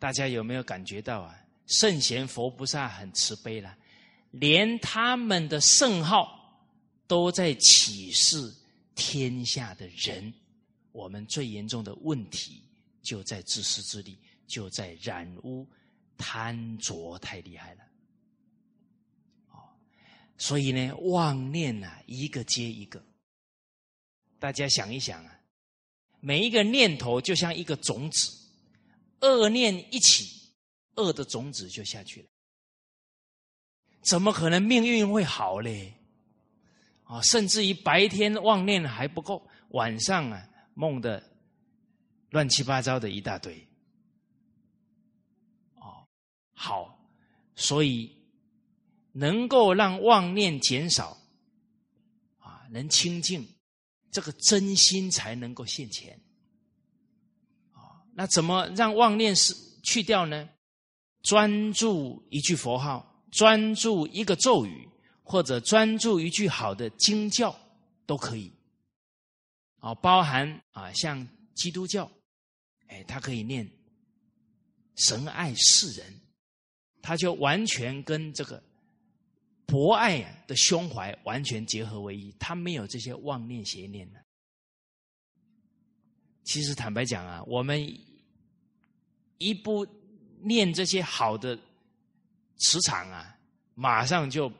[0.00, 1.40] 大家有没有感觉到啊？
[1.66, 3.78] 圣贤佛菩萨很慈悲了，
[4.32, 6.68] 连他们的圣号
[7.06, 8.52] 都在启示
[8.96, 10.34] 天下的人。
[10.94, 12.62] 我们最严重的问题
[13.02, 15.68] 就在自私自利，就在染污、
[16.16, 17.82] 贪着太厉害了。
[19.50, 19.58] 哦，
[20.38, 23.04] 所以呢，妄念啊，一个接一个。
[24.38, 25.40] 大家想一想啊，
[26.20, 28.30] 每一个念头就像一个种子，
[29.20, 30.52] 恶念一起，
[30.94, 32.28] 恶的种子就下去了。
[34.02, 35.92] 怎么可能命运会好嘞？
[37.02, 40.50] 啊，甚至于白天妄念还不够，晚上啊。
[40.74, 41.22] 梦的
[42.30, 43.66] 乱七八糟的一大堆，
[45.76, 46.06] 哦，
[46.52, 46.98] 好，
[47.54, 48.16] 所以
[49.12, 51.16] 能够让妄念减少，
[52.38, 53.46] 啊，能清净，
[54.10, 56.20] 这个真心才能够现前，
[57.72, 60.48] 啊，那怎么让妄念是去掉呢？
[61.22, 64.88] 专注一句佛号，专注一个咒语，
[65.22, 67.58] 或者专注一句好的经教，
[68.06, 68.53] 都可以。
[69.84, 72.10] 啊，包含啊，像基督教，
[72.86, 73.70] 哎，他可以念
[74.96, 76.20] 神爱世人，
[77.02, 78.62] 他就完全跟这个
[79.66, 84.24] 博爱的胸怀完全结合为一，他没有这些妄念邪念的。
[86.44, 87.78] 其实坦白讲啊，我们
[89.36, 89.86] 一不
[90.40, 91.58] 念这些好的
[92.56, 93.38] 磁场啊，
[93.74, 94.50] 马上就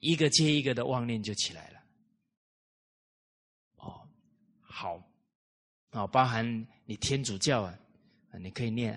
[0.00, 1.80] 一个接一个的妄念就起来了。
[4.74, 5.00] 好，
[5.92, 7.78] 啊，包含你天主教啊，
[8.40, 8.94] 你可以念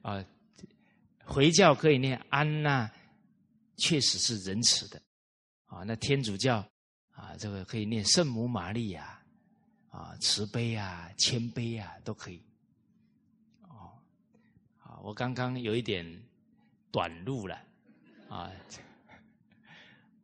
[0.00, 0.24] 啊，
[1.24, 2.90] 回教可以念安娜，
[3.76, 5.02] 确实是仁慈的
[5.66, 5.82] 啊。
[5.84, 6.66] 那天主教
[7.12, 9.22] 啊，这个可以念圣母玛利亚
[9.90, 12.42] 啊，慈悲啊，谦卑啊，都可以。
[13.68, 13.92] 哦，
[14.78, 16.22] 啊，我刚刚有一点。
[16.94, 17.60] 短路了，
[18.28, 18.50] 啊，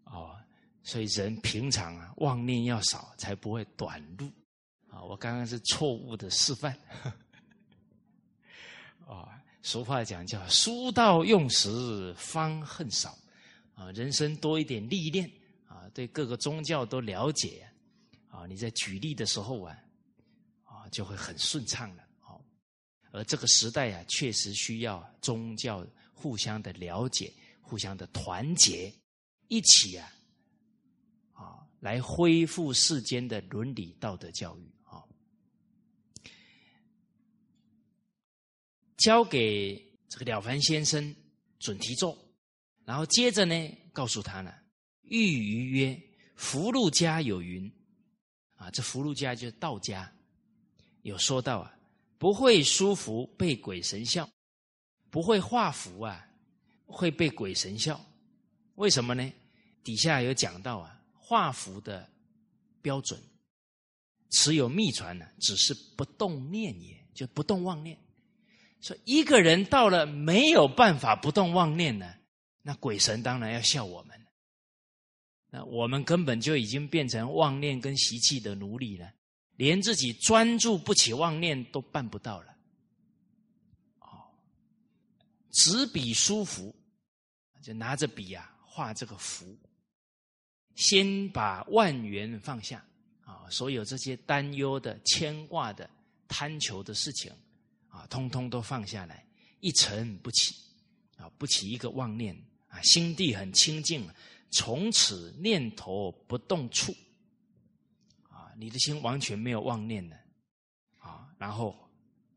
[0.05, 0.37] 哦，
[0.83, 4.31] 所以人平常啊，妄念要少，才不会短路。
[4.89, 6.77] 啊，我刚刚是错误的示范。
[9.07, 13.17] 啊， 俗话讲叫“书到用时方恨少”，
[13.75, 15.31] 啊，人生多一点历练，
[15.69, 17.71] 啊，对各个宗教都了解，
[18.29, 19.79] 啊，你在举例的时候啊，
[20.65, 22.03] 啊，就会很顺畅了。
[22.19, 22.43] 好，
[23.13, 25.87] 而这个时代啊，确实需要宗教。
[26.23, 28.93] 互相的了解，互相的团结，
[29.49, 30.13] 一起啊，
[31.33, 35.05] 啊，来恢复世间的伦理道德教育啊。
[38.97, 41.15] 交给这个了凡先生
[41.59, 42.17] 准提咒，
[42.85, 43.55] 然后接着呢，
[43.93, 44.53] 告诉他呢，
[45.03, 46.03] 欲于曰：
[46.37, 47.73] 福禄家有云
[48.57, 50.13] 啊，这福禄家就是道家，
[51.03, 51.79] 有说到啊，
[52.19, 54.29] 不会舒服被鬼神笑。
[55.13, 56.25] 不会画符啊，
[56.91, 58.01] 会被鬼神笑，
[58.75, 59.33] 为什么呢？
[59.83, 62.07] 底下有讲到啊，画符的
[62.83, 63.19] 标准，
[64.31, 67.99] 持有秘传呢，只是不动念也，就不动妄念。
[68.81, 72.15] 说一个人到了没有办法不动妄念呢，
[72.63, 74.21] 那鬼神当然要笑我们。
[75.51, 79.13] 那我们根本就已经变成妄念跟习气的奴隶了，
[79.57, 82.57] 连自己专注不起妄念都办不到了。
[83.99, 84.31] 哦
[85.51, 86.75] 执笔书符，
[87.61, 89.57] 就拿着笔啊画这个符，
[90.75, 92.85] 先把万缘放下
[93.23, 95.89] 啊，所有这些担忧的、牵挂的、
[96.27, 97.33] 贪求的事情
[97.89, 99.27] 啊，通通都放下来，
[99.61, 100.55] 一尘不起
[101.17, 102.35] 啊，不起一个妄念
[102.69, 104.09] 啊，心地很清净，
[104.51, 106.95] 从此念头不动处
[108.29, 110.17] 啊，你的心完全没有妄念了
[110.99, 111.77] 啊，然后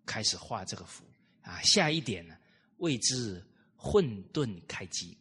[0.05, 1.05] 开始画这个符
[1.43, 2.36] 啊，下一点呢，
[2.78, 3.41] 谓之
[3.84, 5.17] 混沌开机。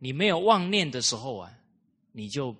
[0.00, 1.56] 你没有妄念的时候啊，
[2.10, 2.54] 你就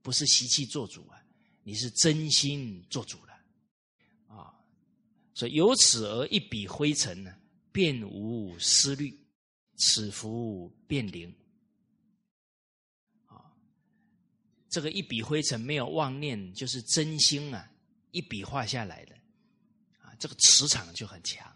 [0.00, 1.22] 不是习气做主啊，
[1.62, 4.58] 你是真心做主了啊。
[5.34, 7.36] 所以由此而一笔灰尘呢，
[7.70, 9.14] 便无思虑，
[9.76, 11.30] 此福便灵
[13.26, 13.52] 啊。
[14.70, 17.70] 这个一笔灰尘没有妄念，就是真心啊，
[18.12, 19.14] 一笔画下来的
[20.00, 21.54] 啊，这个磁场就很强。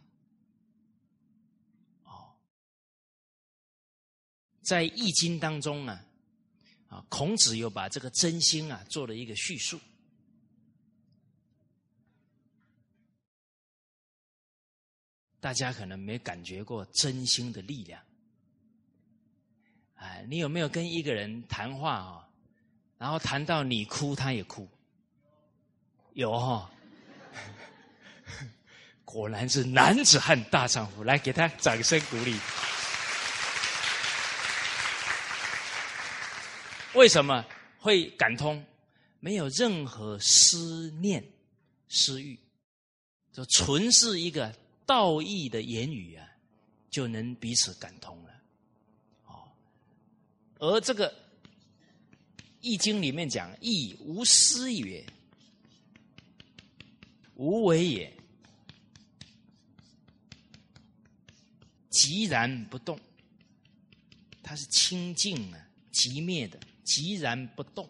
[4.63, 6.05] 在《易经》当中啊，
[6.89, 9.79] 啊，孔子又把这个真心啊做了一个叙述。
[15.41, 18.01] 大家可能没感觉过真心的力量。
[19.95, 22.29] 哎，你有没有跟一个人谈话啊？
[22.99, 24.69] 然后谈到你哭，他也哭，
[26.13, 26.71] 有哈？
[29.05, 32.39] 果然是男子汉大丈夫，来给他掌声鼓励。
[36.95, 37.45] 为什么
[37.79, 38.65] 会感通？
[39.25, 41.25] 没有任何思念、
[41.89, 42.37] 私欲，
[43.33, 44.53] 就纯是一个
[44.85, 46.29] 道义的言语啊，
[46.91, 48.43] 就能彼此感通了。
[49.27, 49.49] 哦，
[50.59, 51.09] 而这个
[52.61, 55.07] 《易经》里面讲：“义无私也，
[57.37, 58.13] 无为也，
[61.91, 62.99] 寂然不动。”
[64.43, 66.59] 它是清净啊，寂灭的。
[66.85, 67.89] 寂然不动，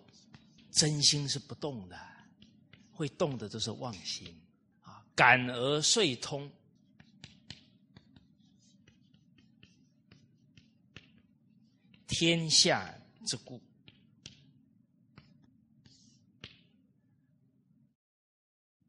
[0.70, 1.98] 真心是不动的，
[2.92, 4.38] 会动的都是妄心
[4.82, 5.04] 啊！
[5.14, 6.50] 感而遂通，
[12.06, 12.94] 天下
[13.26, 13.60] 之故。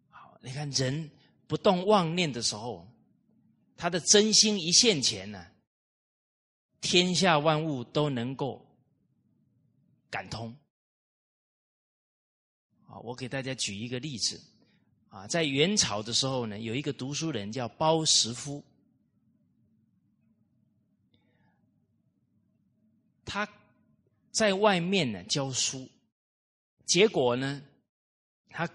[0.09, 1.09] 好，你看人
[1.47, 2.85] 不动妄念的时候，
[3.77, 5.47] 他的真心一现前呢，
[6.81, 8.62] 天下万物都能够。
[10.13, 10.55] 感通
[12.85, 12.99] 啊！
[12.99, 14.39] 我给大家举一个例子
[15.09, 18.63] 啊，在元朝的时候呢，有一个读书人叫包石夫，
[23.25, 23.49] 他
[24.29, 25.89] 在外面呢教书，
[26.85, 27.63] 结果呢，
[28.49, 28.69] 他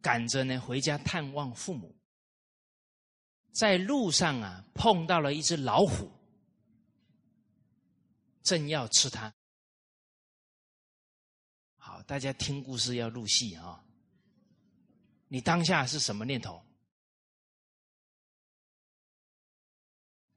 [0.00, 1.94] 赶着呢回家探望父母，
[3.52, 6.10] 在路上啊碰到了一只老虎，
[8.42, 9.30] 正要吃他。
[12.08, 13.84] 大家听故事要入戏啊！
[15.28, 16.58] 你当下是什么念头？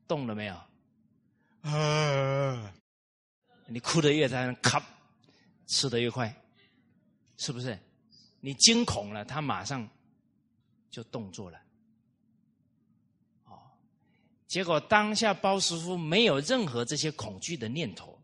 [0.05, 0.55] 动了没有？
[1.61, 2.73] 啊！
[3.67, 4.85] 你哭得越惨，咔，
[5.65, 6.35] 吃的越快，
[7.37, 7.79] 是不是？
[8.41, 9.89] 你惊恐了，他马上
[10.89, 11.57] 就动作了。
[13.45, 13.71] 哦，
[14.45, 18.21] 结果当下包师傅没有任何这些恐惧的念头，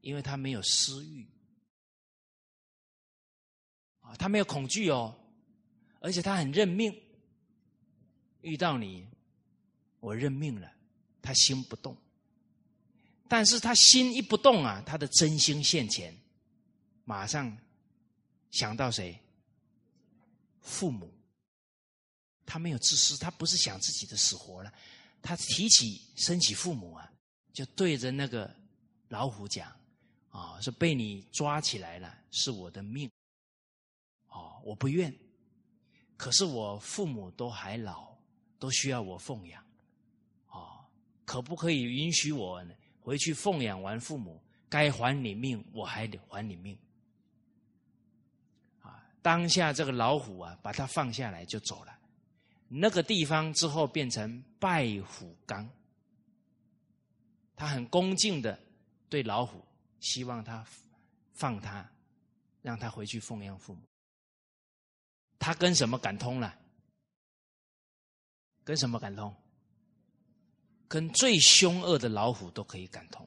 [0.00, 1.28] 因为他没有私欲。
[4.06, 5.14] 啊，他没有恐惧哦，
[6.00, 6.94] 而且他很认命。
[8.42, 9.06] 遇到你，
[9.98, 10.72] 我认命了。
[11.20, 11.96] 他心不动，
[13.26, 16.16] 但是他心一不动啊，他的真心现前，
[17.04, 17.58] 马上
[18.52, 19.18] 想到谁？
[20.60, 21.12] 父母。
[22.44, 24.72] 他没有自私，他不是想自己的死活了。
[25.20, 27.10] 他提起升起父母啊，
[27.52, 28.54] 就对着那个
[29.08, 29.68] 老虎讲
[30.30, 33.10] ：“啊，是被你抓起来了，是我的命。”
[34.66, 35.16] 我不愿，
[36.16, 38.12] 可是我父母都还老，
[38.58, 39.64] 都需要我奉养。
[40.48, 40.84] 哦，
[41.24, 42.60] 可不可以允许我
[42.98, 46.76] 回去奉养完父母，该还你命，我还得还你命。
[48.80, 51.96] 啊，当下这个老虎啊，把它放下来就走了。
[52.66, 55.70] 那个地方之后变成拜虎冈，
[57.54, 58.58] 他很恭敬的
[59.08, 59.64] 对老虎，
[60.00, 60.66] 希望他
[61.34, 61.88] 放他，
[62.62, 63.82] 让他回去奉养父母。
[65.38, 66.58] 他跟什么感通了？
[68.64, 69.34] 跟什么感通？
[70.88, 73.26] 跟最凶恶的老虎都可以感通。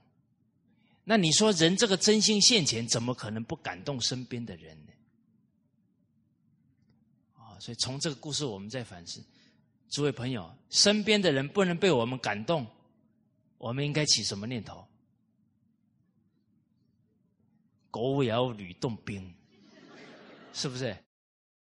[1.03, 4.93] 那你说人这个真心现前，怎么可能不感动身边的人呢？
[7.35, 9.23] 啊，所以从这个故事，我们在反思：
[9.89, 12.67] 诸位朋友，身边的人不能被我们感动，
[13.57, 14.85] 我们应该起什么念头？
[17.91, 19.33] 狗咬吕洞宾，
[20.53, 20.95] 是不是？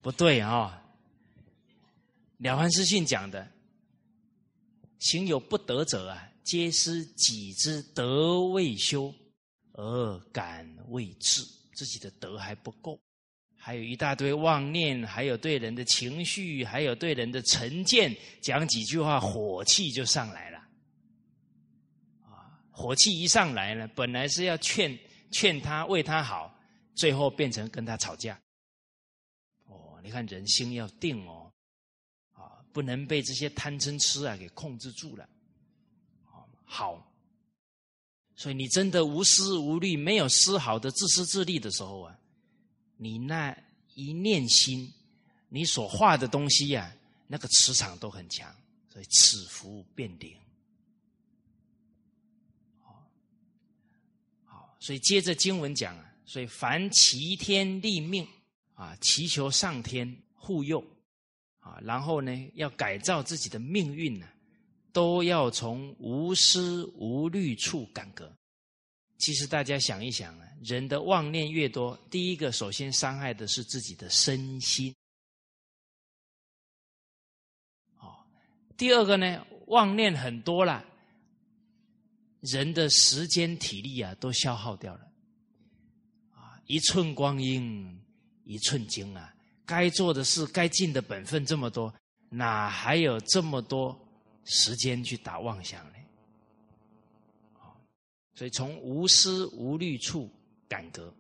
[0.06, 0.80] 不对啊！
[2.36, 3.44] 了凡四训讲的，
[5.00, 9.12] 行有不得者啊，皆失己之德未修，
[9.72, 11.42] 而感未至，
[11.74, 12.96] 自己的德还不够，
[13.56, 20.58] 还有一大堆妄念，还有对人的情绪，还有对人的成见，讲几句话，火气就上来了。
[22.22, 24.96] 啊，火气一上来呢，本来是要劝
[25.32, 26.56] 劝他为他好，
[26.94, 28.40] 最后变成跟他吵架。
[30.06, 31.52] 你看人心要定哦。
[32.32, 35.26] 啊不能被这些贪嗔痴啊给控制住了，
[36.66, 37.10] 好，
[38.34, 42.14] 所以你真的无私无虑、没有丝毫的自私自利的时候啊，
[42.98, 43.56] 你那
[43.94, 44.92] 一念心，
[45.48, 46.94] 你所画的东西呀，
[47.26, 48.54] 那个磁场都很强，
[48.92, 50.36] 所以此福变灵。
[52.82, 53.10] 好，
[54.44, 58.28] 好，所以接着经文讲啊，所以凡齐天立命
[58.76, 60.82] 啊，祈求上天护佑。
[61.58, 64.28] 啊，然后呢，要改造自己的命运呢，
[64.92, 68.32] 都要从无私无虑处改革。
[69.18, 74.94] 其实大家想一想啊，人的妄念越多，第一个首先伤害的是自己的身心。
[77.98, 78.14] 哦，
[78.76, 80.84] 第二个呢，妄念很多了，
[82.42, 85.00] 人的时间体力啊都消耗掉了。
[86.30, 88.00] 啊，一寸光阴
[88.46, 89.34] 一寸金啊。
[89.66, 91.92] 该做的事、该尽的本分这么多，
[92.30, 93.98] 哪还有这么多
[94.44, 95.92] 时间去打妄想呢？
[98.34, 100.30] 所以从无私无虑处
[100.68, 101.12] 改革。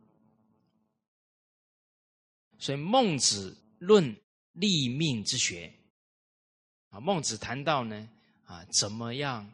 [2.58, 4.14] 所以孟子论
[4.52, 5.72] 立命之学
[6.90, 8.08] 啊，孟子谈到呢
[8.44, 9.50] 啊，怎么样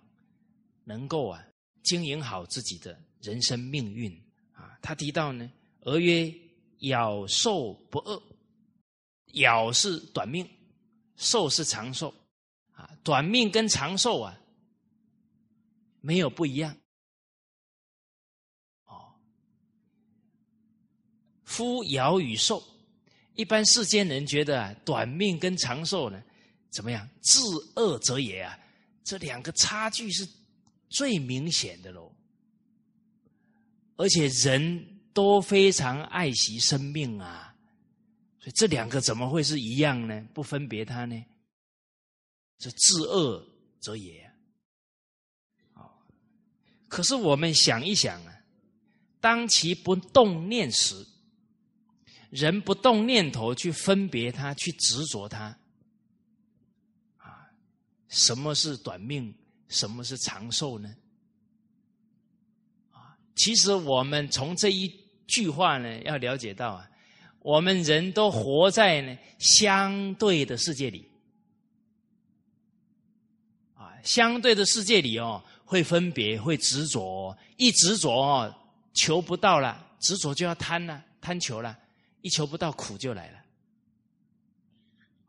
[0.85, 1.41] 能够啊
[1.85, 4.13] 经营好自己的人生命运
[4.55, 4.77] 啊？
[4.83, 5.49] 他提到呢，
[5.83, 6.35] 而曰：
[6.83, 8.23] 咬寿不饿。
[9.35, 10.47] 咬是短命，
[11.17, 12.13] 寿是长寿，
[12.73, 14.39] 啊，短命跟长寿啊，
[16.01, 16.77] 没有不一样。
[18.85, 19.15] 哦，
[21.45, 22.63] 夫尧与寿，
[23.35, 26.23] 一般世间人觉得，短命跟长寿呢，
[26.69, 27.09] 怎么样？
[27.23, 27.41] 至
[27.77, 28.59] 恶者也啊，
[29.03, 30.29] 这两个差距是
[30.91, 32.15] 最明显的喽。
[33.97, 37.55] 而且人都非常爱惜生命啊。
[38.39, 40.27] 所以这两个怎么会是一样呢？
[40.35, 41.25] 不分别他呢？
[42.59, 43.47] 这自恶
[43.81, 44.23] 则也。
[45.75, 45.91] 啊，
[46.89, 48.41] 可是我们想一想啊，
[49.21, 51.07] 当其不动念时，
[52.31, 55.57] 人不动念头去分别他，去执着他，
[57.19, 57.47] 啊，
[58.09, 59.35] 什么是短命？
[59.69, 60.95] 什么是长寿呢？
[62.91, 64.89] 啊，其实我们从这一
[65.33, 66.89] 句话呢，要了解到啊。
[67.41, 71.09] 我们人都活在呢相对的世界里，
[73.75, 78.55] 啊，相对的世界里哦，会分别，会执着，一执着哦，
[78.95, 81.77] 求不到了，执着就要贪了，贪求了，
[82.21, 83.39] 一求不到，苦就来了，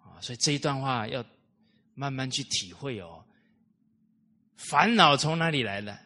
[0.03, 1.25] 啊，所以这一段话要
[1.95, 3.23] 慢慢去体会哦。
[4.57, 5.97] 烦恼从哪里来的？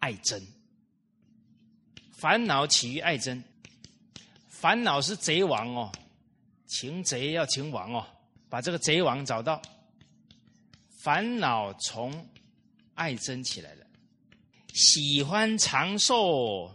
[0.00, 0.42] 爱憎，
[2.16, 3.42] 烦恼起于爱憎。
[4.48, 5.92] 烦恼是贼王哦，
[6.66, 8.06] 擒贼要擒王哦，
[8.48, 9.60] 把这个贼王找到。
[11.02, 12.26] 烦恼从
[12.94, 13.84] 爱憎起来了，
[14.72, 16.74] 喜欢长寿，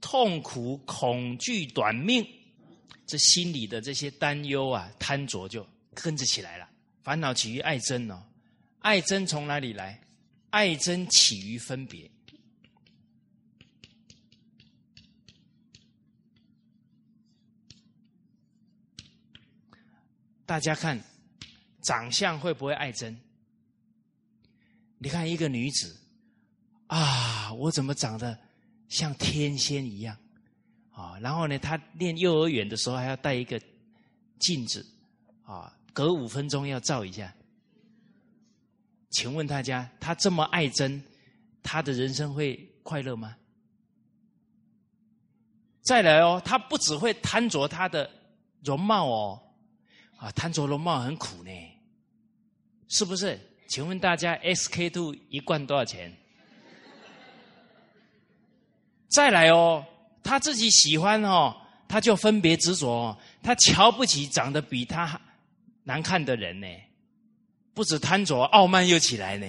[0.00, 2.24] 痛苦恐惧短命，
[3.06, 6.68] 这心里的这些担忧啊、贪着就跟着起来了。
[7.02, 8.22] 烦恼起于爱憎哦，
[8.78, 10.00] 爱憎从哪里来？
[10.50, 12.08] 爱憎起于分别。
[20.46, 20.98] 大家看，
[21.82, 23.14] 长相会不会爱憎？
[24.98, 25.94] 你看一个女子，
[26.86, 28.38] 啊，我怎么长得
[28.88, 30.16] 像天仙一样？
[30.92, 33.60] 啊，然后呢，她念幼儿园的时候还要带一个
[34.38, 34.86] 镜子，
[35.44, 37.34] 啊，隔五分钟要照一下。
[39.10, 41.02] 请问大家，她这么爱憎，
[41.62, 43.36] 她的人生会快乐吗？
[45.82, 48.08] 再来哦，她不只会贪着她的
[48.62, 49.42] 容貌哦。
[50.16, 51.50] 啊，贪着容貌很苦呢，
[52.88, 53.38] 是不是？
[53.68, 56.16] 请问大家，SK two 一罐多少钱？
[59.08, 59.84] 再来哦，
[60.22, 61.54] 他自己喜欢哦，
[61.88, 65.20] 他就分别执着，他瞧不起长得比他
[65.84, 66.66] 难看的人呢，
[67.74, 69.46] 不止贪着，傲慢又起来呢。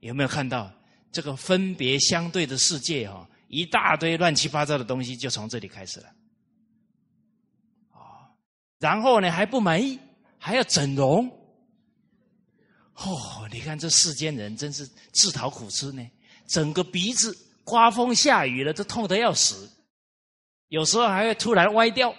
[0.00, 0.70] 有没有看到
[1.10, 3.06] 这个分别相对的世界？
[3.06, 6.12] 哦，一大堆乱七八糟的东西就从这里开始了。
[8.86, 9.98] 然后呢还不满意，
[10.38, 11.26] 还要整容。
[12.94, 16.08] 哦，你看这世间人真是自讨苦吃呢，
[16.46, 19.68] 整个鼻子刮风下雨了都痛得要死，
[20.68, 22.14] 有时候还会突然歪掉。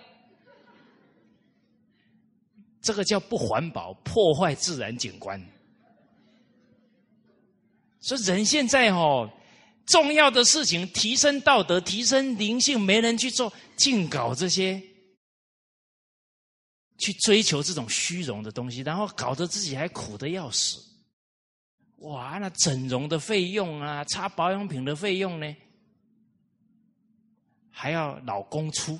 [2.81, 5.41] 这个叫不环保，破坏自然景观。
[8.01, 9.29] 所以人现在哦，
[9.85, 14.81] 重要的事情提升道德、提升灵性，没人去做，净搞这些，
[16.97, 20.79] 去追求这种虚荣的东西，然后搞得自己还苦的要死。
[21.97, 25.55] 哇，那整容的费用啊，擦保养品的费用呢，
[27.69, 28.99] 还要老公出。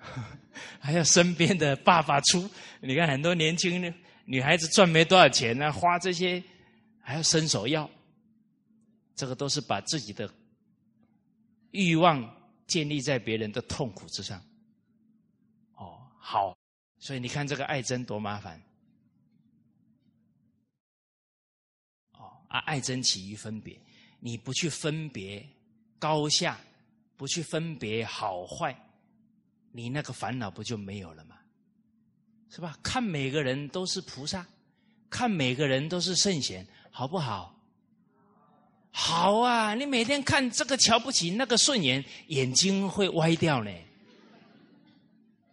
[0.80, 2.48] 还要身边的爸爸出，
[2.80, 3.92] 你看很多年轻的
[4.24, 6.42] 女孩子赚没多少钱呢，花这些
[7.00, 7.88] 还要伸手要，
[9.14, 10.28] 这个都是把自己的
[11.72, 12.24] 欲望
[12.66, 14.42] 建立在别人的痛苦之上。
[15.74, 16.56] 哦，好，
[16.98, 18.60] 所以你看这个爱憎多麻烦。
[22.12, 23.80] 哦，啊，爱憎起于分别，
[24.20, 25.46] 你不去分别
[25.98, 26.58] 高下，
[27.16, 28.76] 不去分别好坏。
[29.70, 31.36] 你那个烦恼不就没有了吗？
[32.50, 32.78] 是吧？
[32.82, 34.46] 看每个人都是菩萨，
[35.10, 37.54] 看每个人都是圣贤，好不好？
[38.90, 39.74] 好啊！
[39.74, 43.70] 你每天看这个瞧不起，那个顺眼，眼睛会歪掉呢。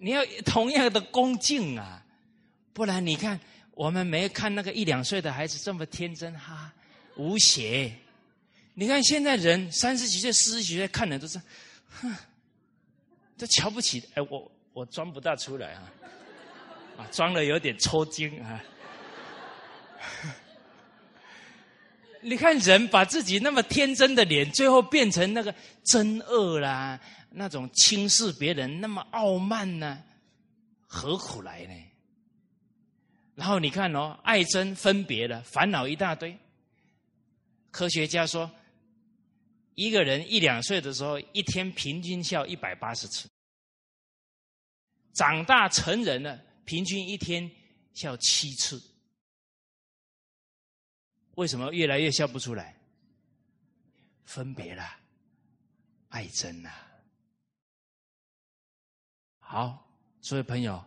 [0.05, 1.99] 你要同样的恭敬啊，
[2.73, 3.39] 不然你看
[3.71, 6.71] 我们没看那个一两岁的孩子这么天真哈，
[7.15, 7.91] 无邪。
[8.75, 11.41] 你看现在人三十几岁、四十几岁看人都是，
[11.89, 12.15] 哼。
[13.35, 15.91] 都瞧不起，哎，我我装不大出来啊，
[16.97, 18.63] 啊，装的有点抽筋啊。
[22.25, 25.53] 你看人把自己那么天真的脸，最后变成那个
[25.83, 26.99] 真恶啦，
[27.29, 30.03] 那种轻视别人，那么傲慢呢，
[30.87, 31.73] 何苦来呢？
[33.35, 36.37] 然后你看哦，爱憎分别了烦恼一大堆。
[37.71, 38.49] 科学家说。
[39.77, 43.27] 一个人一两岁的时候，一天平均笑一百八十次；
[45.13, 47.51] 长大成人了，平均一天
[47.93, 48.81] 笑七次。
[51.35, 52.75] 为什么越来越笑不出来？
[54.23, 54.83] 分别了，
[56.09, 56.71] 爱憎了。
[59.39, 59.87] 好，
[60.19, 60.83] 所有朋友，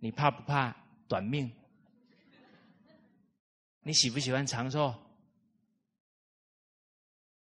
[0.00, 0.74] 你怕不怕
[1.06, 1.50] 短命？
[3.82, 4.94] 你喜不喜欢长寿？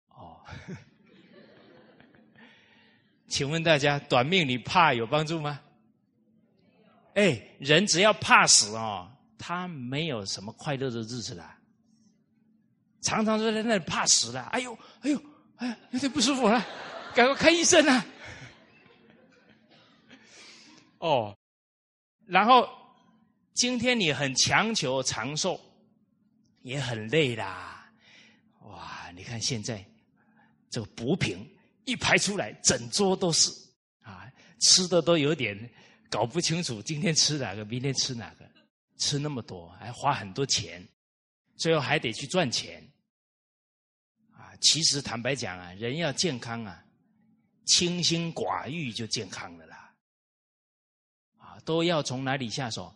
[0.09, 0.45] 哦
[3.27, 5.63] 请问大家，短命你怕有帮助吗？
[7.15, 11.57] 哎，人只要怕死哦，他没有什么快乐的日子了。
[13.03, 15.23] 常常都在那里怕死了，哎呦，哎呦，
[15.57, 16.65] 哎，有点不舒服了，
[17.15, 18.07] 赶快看医生啊！
[20.99, 21.37] 哦，
[22.27, 22.69] 然后
[23.55, 25.61] 今天你很强求长寿，
[26.63, 27.91] 也很累啦。
[28.63, 29.85] 哇，你看现在。
[30.73, 31.53] 这个补品
[31.85, 33.51] 一排出来，整桌都是
[34.03, 34.31] 啊，
[34.61, 35.69] 吃的都有点
[36.09, 38.49] 搞不清楚，今天吃哪个，明天吃哪个，
[38.97, 40.87] 吃那么多，还花很多钱，
[41.57, 42.89] 最后还得去赚钱啊。
[44.61, 46.85] 其实坦白讲啊，人要健康啊，
[47.65, 49.95] 清心寡欲就健康了啦。
[51.39, 52.95] 啊，都要从哪里下手？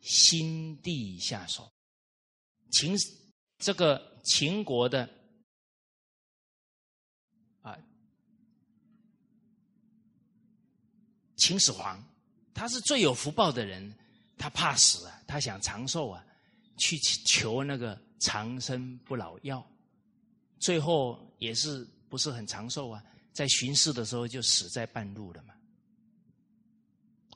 [0.00, 1.70] 心地下手。
[2.72, 2.96] 秦
[3.58, 5.08] 这个秦国的
[7.62, 7.78] 啊。
[11.36, 12.02] 秦始皇，
[12.52, 13.96] 他是最有福报的人，
[14.36, 16.24] 他怕死啊，他想长寿啊，
[16.76, 19.64] 去求那个长生不老药，
[20.58, 23.02] 最后也是不是很长寿啊，
[23.32, 25.54] 在巡视的时候就死在半路了嘛。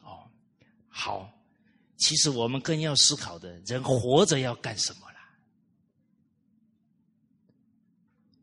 [0.03, 0.31] 哦，
[0.89, 1.33] 好，
[1.97, 5.21] 其实我们更要思考的人活着要干什么啦？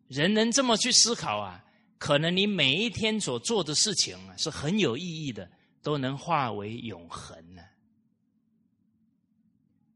[0.07, 1.63] 人能这么去思考啊？
[1.97, 5.51] 可能你每一天所做的事情啊，是很有意义的，
[5.81, 7.61] 都能化为永恒呢。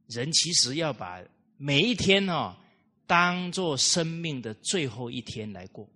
[0.07, 1.23] 人其实要把
[1.55, 2.53] 每一天哦，
[3.05, 5.87] 当做生命的最后一天来过，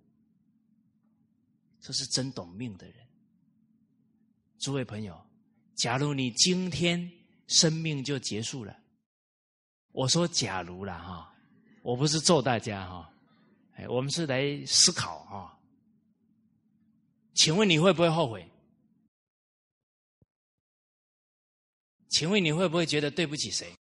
[1.80, 2.96] 这是真懂命的人。
[4.60, 5.20] 诸位朋友，
[5.76, 7.12] 假如你今天
[7.48, 8.78] 生命就结束了，
[9.92, 11.34] 我说假如了哈，
[11.82, 13.14] 我不是咒大家哈，
[13.76, 15.60] 哎，我们是来思考哈。
[17.34, 18.50] 请问你会不会后悔？
[22.10, 23.72] 请问你会不会觉得对不起谁？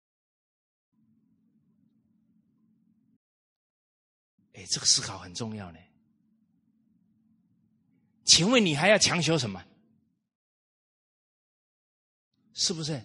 [4.56, 5.78] 哎，这个思考很重要呢。
[8.24, 9.64] 请问你还要强求什么？
[12.54, 13.00] 是不是？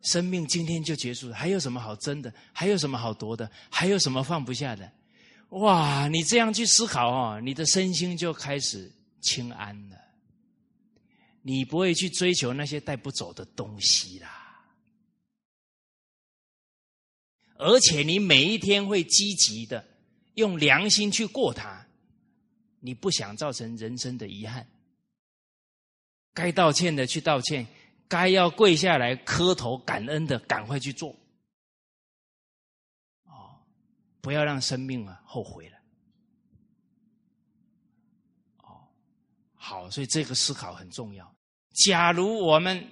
[0.00, 2.32] 生命今天就结束了，还有什么好争的？
[2.52, 3.50] 还有什么好夺的？
[3.70, 4.90] 还有什么放不下的？
[5.50, 6.08] 哇！
[6.08, 8.90] 你这样去思考哦，你的身心就开始
[9.20, 9.98] 清安了。
[11.42, 14.64] 你不会去追求那些带不走的东西啦，
[17.56, 19.84] 而且你每一天会积极的
[20.34, 21.86] 用良心去过它。
[22.84, 24.66] 你不想造成人生的遗憾，
[26.34, 27.64] 该道歉的去道歉，
[28.08, 31.10] 该要跪下来磕头感恩的赶快去做。
[33.24, 33.54] 哦，
[34.20, 35.76] 不要让生命啊后悔了。
[38.64, 38.82] 哦，
[39.54, 41.32] 好，所以这个思考很重要。
[41.84, 42.84] 假如我们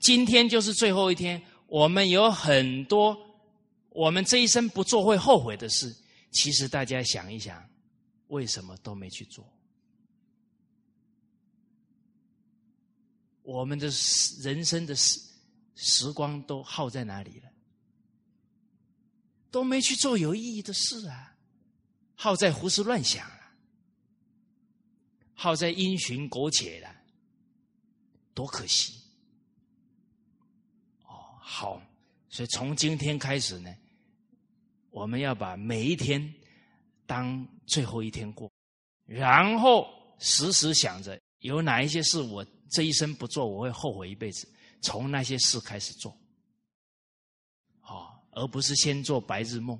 [0.00, 3.16] 今天就是最后一天，我们有很多
[3.90, 5.94] 我们这一生不做会后悔的事，
[6.30, 7.68] 其实大家想一想。
[8.28, 9.44] 为什么都没去做？
[13.42, 13.88] 我们的
[14.40, 15.20] 人生的时
[15.74, 17.50] 时光都耗在哪里了？
[19.50, 21.36] 都没去做有意义的事啊！
[22.14, 23.52] 耗在胡思乱想了，
[25.34, 26.94] 耗在因循苟且了，
[28.32, 29.02] 多可惜！
[31.02, 31.82] 哦，好，
[32.28, 33.74] 所以从今天开始呢，
[34.90, 36.32] 我们要把每一天。
[37.06, 38.48] 当最后一天过，
[39.04, 39.84] 然后
[40.20, 44.48] 时时想着有哪一些事我这一生不做，我会后悔一辈子。
[44.80, 46.16] 从那些事开始做，
[47.80, 49.76] 好，而不是先做白日梦，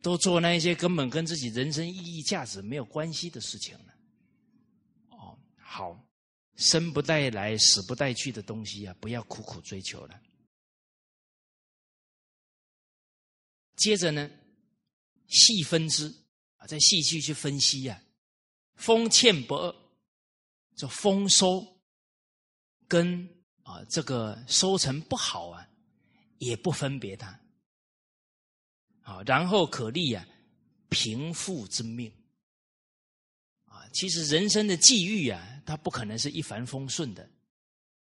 [0.00, 3.94] 都做那一些根本跟自己人生意义、价值没有关系的事情了。
[5.08, 6.00] 哦，好，
[6.54, 10.20] 生不带来，死不带去的东西啊，不要苦苦追求了。
[13.76, 14.30] 接着呢？
[15.26, 16.06] 细分之
[16.56, 18.00] 啊，再细细去分析呀，
[18.76, 19.74] 丰欠不二，
[20.76, 21.66] 这丰收
[22.86, 23.28] 跟
[23.62, 25.66] 啊这个收成不好啊，
[26.38, 27.40] 也不分别它，
[29.00, 30.24] 啊，然后可立啊
[30.90, 32.12] 贫富之命。
[33.64, 37.28] 啊，其实人生的际遇啊，它不可能是一帆风顺的。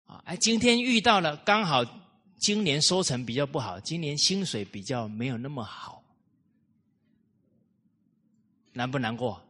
[0.04, 1.84] 啊，哎，今天遇到了，刚好
[2.38, 6.04] 今年收成比较不好，今年薪水比较没有那么好。
[8.74, 9.44] 难不难过？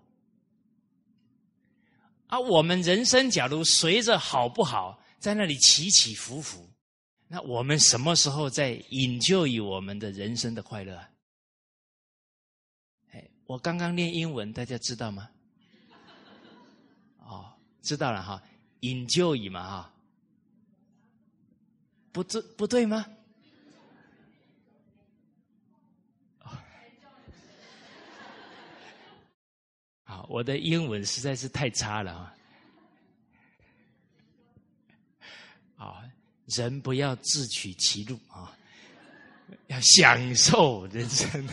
[2.27, 6.69] 啊，我们人生假如随着好不好，在那里起起伏伏，
[7.27, 10.97] 那我们什么时候在引咎于我们的人生的快乐？
[13.11, 15.29] 哎，我刚刚念英文，大家知道吗？
[17.19, 18.41] 哦，知道了哈，
[18.81, 19.93] 引咎于嘛哈，
[22.17, 23.05] 不对不对吗？
[30.03, 32.33] 啊，我的英文实在是太差了啊！
[35.77, 36.03] 啊，
[36.47, 38.57] 人不要自取其辱啊，
[39.67, 41.47] 要享受人生。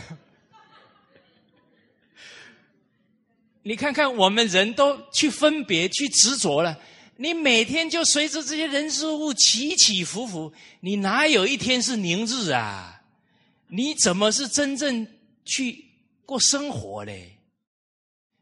[3.61, 6.79] 你看看，我们人都去分别、去执着了，
[7.17, 10.51] 你每天就随着这些人事物起起伏伏，
[10.81, 13.01] 你哪有一天是宁日啊？
[13.67, 15.07] 你怎么是真正
[15.43, 15.85] 去
[16.25, 17.31] 过生活嘞？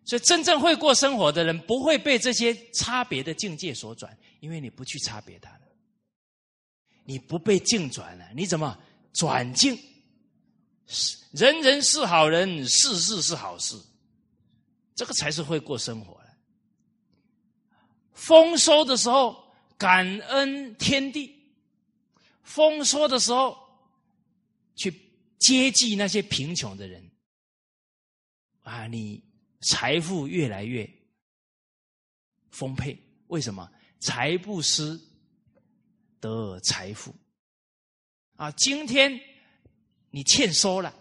[0.06, 5.62] 所以，真正会过生活的人，不会被这些差别的境界所转，因为你不去差别它了，
[7.06, 8.78] 你不被境转了，你怎么
[9.14, 9.80] 转境？
[10.88, 13.76] 是人人是好人，事事是好事，
[14.94, 16.13] 这个才是会过生活。
[18.14, 21.52] 丰收的时候感恩天地，
[22.44, 23.58] 丰收的时候
[24.76, 24.94] 去
[25.40, 27.12] 接济那些贫穷的人，
[28.62, 29.22] 啊，你。
[29.66, 30.86] 财富越来越
[32.52, 33.72] 丰沛，为什么？
[34.02, 35.02] 财不思
[36.20, 37.16] 得财富
[38.36, 38.52] 啊！
[38.52, 39.18] 今天
[40.10, 40.94] 你欠收了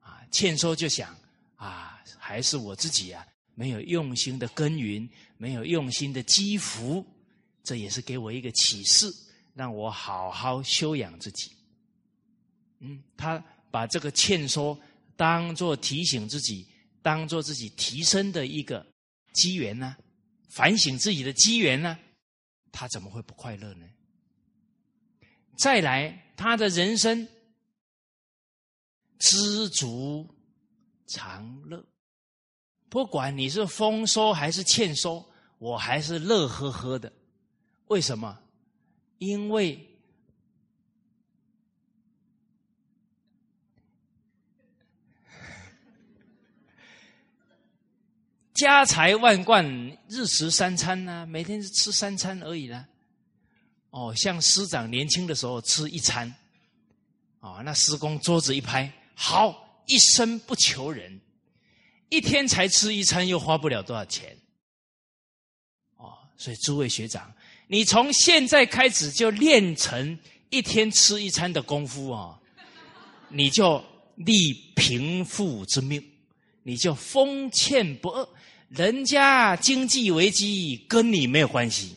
[0.00, 1.16] 啊，欠收就想
[1.56, 7.04] 啊，还是我自己啊，没有用心的耕耘，没有用心的积福，
[7.62, 9.06] 这也是给我一个启示，
[9.54, 11.52] 让我好好修养自己。
[12.80, 14.78] 嗯，他把这个欠收
[15.16, 16.66] 当做提醒自己。
[17.04, 18.86] 当做自己提升的一个
[19.32, 19.96] 机缘呢，
[20.50, 21.98] 反省自己的机缘呢，
[22.70, 23.84] 他怎么会不快乐呢？
[25.56, 27.26] 再来，他的人生
[29.18, 30.32] 知足
[31.08, 31.84] 常乐，
[32.92, 35.24] 不管你是丰收还是欠收，
[35.56, 37.10] 我还是乐呵呵的。
[37.86, 38.38] 为什么？
[39.16, 39.80] 因为。
[48.52, 49.64] 家财万贯，
[50.06, 52.86] 日食三餐呐，每天是吃三餐而已啦。
[53.88, 56.34] 哦，像师长年轻的时候吃一餐，
[57.40, 61.18] 哦，那师公桌子一拍，好，一生不求人，
[62.12, 64.36] 一天才吃一餐，又花不了多少钱。
[65.96, 67.32] 哦，所以诸位学长，
[67.68, 70.18] 你从现在开始就练成
[70.50, 72.38] 一天吃一餐的功夫哦，
[73.30, 73.82] 你就
[74.16, 76.06] 立贫富之命。
[76.64, 78.28] 你就丰欠不饿，
[78.68, 81.96] 人家经济危机跟你没有关系，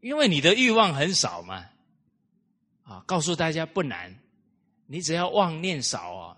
[0.00, 1.66] 因为你的欲望很少嘛。
[2.84, 4.16] 啊，告诉大家不难，
[4.86, 6.36] 你只要妄念少啊，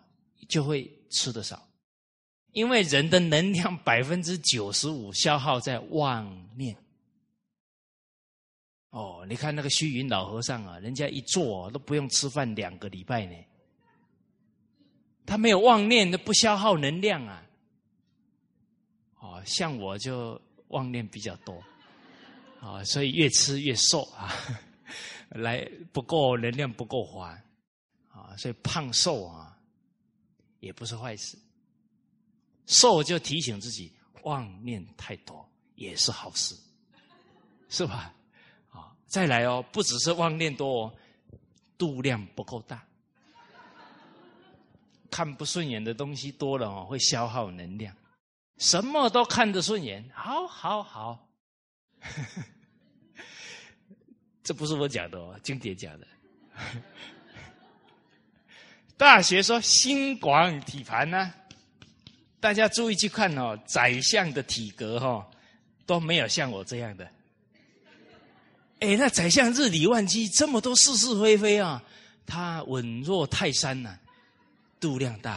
[0.49, 1.69] 就会吃的少。
[2.53, 6.77] 因为人的能量百分之九十五消耗在妄念。
[8.91, 13.37] 哦，你看那个虚云老和尚啊，人家一坐都不用吃饭两个礼拜呢。
[15.27, 17.45] 他没有妄念，那不消耗能量啊。
[19.21, 21.63] 哦，像我就妄念比较多，
[22.61, 24.33] 啊，所以越吃越瘦啊，
[25.29, 27.39] 来不够能量不够花，
[28.11, 29.58] 啊，所以胖瘦啊，
[30.61, 31.39] 也不是坏事。
[32.67, 33.93] 瘦就提醒自己，
[34.23, 36.55] 妄念太多也是好事，
[37.69, 38.15] 是吧？
[38.71, 40.95] 啊，再来哦，不只是妄念多哦，
[41.79, 42.85] 度量不够大。
[45.11, 47.97] 看不顺眼的东西多了哦，会消耗能量。
[48.59, 51.27] 什么都看得顺眼，好好好。
[54.43, 56.07] 这不是我讲的哦，经典讲的。
[58.99, 61.33] 大学说心广体盘呢，
[62.41, 65.25] 大家注意去看哦，宰相的体格哈
[65.87, 67.09] 都没有像我这样的。
[68.81, 71.81] 哎，那宰相日理万机，这么多是是非非啊，
[72.27, 73.97] 他稳若泰山呐。
[74.81, 75.33] 度量大，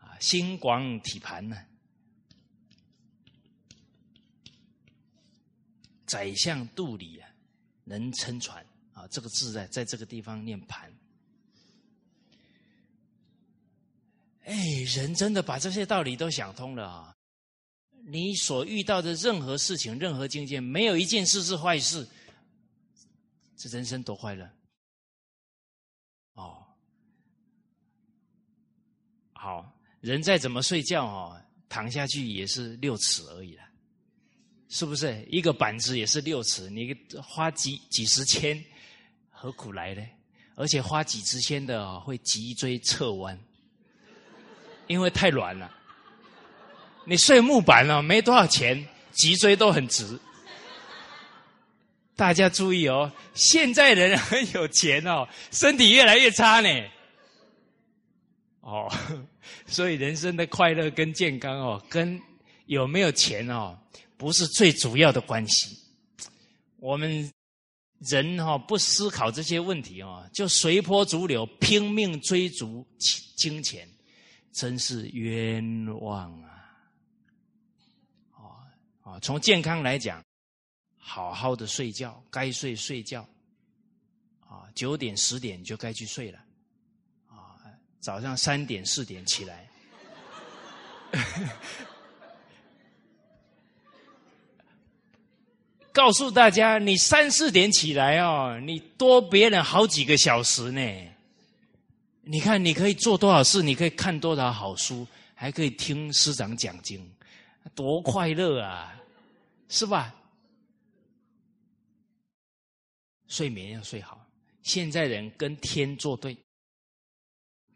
[0.00, 1.56] 啊，心广体盘呢？
[6.06, 7.28] 宰相肚里啊，
[7.84, 9.06] 能撑船啊。
[9.08, 10.92] 这个字在在这个地方念盘。
[14.50, 17.16] 哎，人真的把这些道理都想通了啊！
[18.04, 22.04] 你所遇到的任何事情、任何境界，没有一件事是坏事。
[23.56, 24.50] 这人生多快乐！
[26.32, 26.66] 哦。
[29.32, 33.62] 好人再怎么睡觉哦，躺下去也是六尺而已了，
[34.68, 35.24] 是不是？
[35.30, 36.92] 一个板子也是六尺，你
[37.22, 38.60] 花几几十千，
[39.28, 40.04] 何苦来呢？
[40.56, 43.38] 而且花几十千的会脊椎侧弯，
[44.90, 45.70] 因为太软了。
[47.04, 50.18] 你睡木板了，没多少钱，脊椎都很直。
[52.16, 56.68] 大家注意哦，现在人很有钱哦，身体越来越差呢。
[58.62, 58.92] 哦，
[59.64, 62.20] 所以人生的快乐跟健康哦，跟
[62.66, 63.78] 有没有钱哦，
[64.16, 65.78] 不是最主要的关系。
[66.78, 67.30] 我们
[68.00, 72.84] 人哈不思考这些问题哦，就随波逐流，拼命追逐
[73.36, 73.88] 金钱，
[74.52, 76.66] 真是冤枉啊！
[78.32, 78.66] 啊
[79.02, 80.24] 啊，从健康来讲，
[80.98, 83.26] 好好的睡觉，该睡睡觉，
[84.40, 86.38] 啊，九点十点就该去睡了。
[87.28, 87.56] 啊
[88.00, 89.68] 早上三点四点起来，
[95.92, 100.80] 告诉大家，你三四点起来哦，你多别人好几个小时呢。
[102.30, 105.04] 你看，你可以做多少事，你可以看多少好书，
[105.34, 107.04] 还可以听师长讲经，
[107.74, 108.96] 多快乐啊，
[109.68, 110.14] 是吧？
[113.26, 114.24] 睡眠要睡好，
[114.62, 116.38] 现在人跟天作对。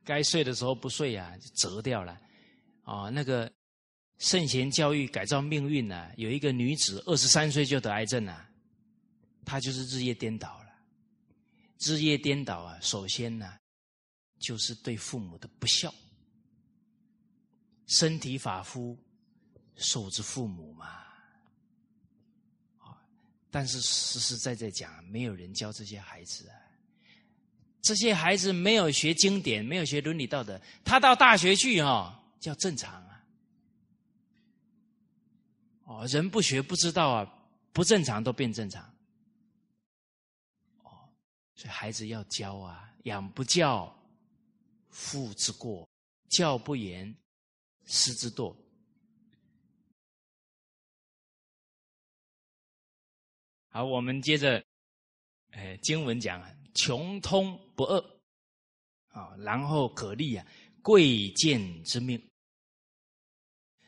[0.04, 2.16] 该睡的时候不睡啊，就折掉了。
[2.84, 3.50] 哦，那个
[4.18, 8.46] 圣贤教育改造命运呢，有一个女子二十三岁就得癌症了，
[9.44, 10.66] 她就是日夜颠倒了。
[11.80, 13.52] 日夜颠倒啊，首先呢，
[14.38, 15.92] 就是对父母的不孝。
[17.86, 18.98] 身体发肤，
[19.76, 20.86] 受之父母嘛。
[22.78, 22.96] 啊，
[23.50, 26.56] 但是实实在在讲，没有人教这些孩子啊。
[27.82, 33.22] 这些孩子没有学经典，没有学伦理道德，他到大学去哦，叫正常啊。
[35.84, 37.34] 哦，人不学不知道啊，
[37.74, 38.82] 不正常都变正常。
[40.82, 41.06] 哦，
[41.54, 43.94] 所以孩子要教啊，养不教，
[44.94, 45.86] 父之过；
[46.30, 47.14] 教不严，
[47.84, 48.56] 师之惰。
[53.68, 54.64] 好，我们接着，
[55.50, 56.50] 哎，经文讲啊。
[56.76, 58.20] 穷通不恶，
[59.10, 60.44] 啊，然后可立啊
[60.82, 62.20] 贵贱之命，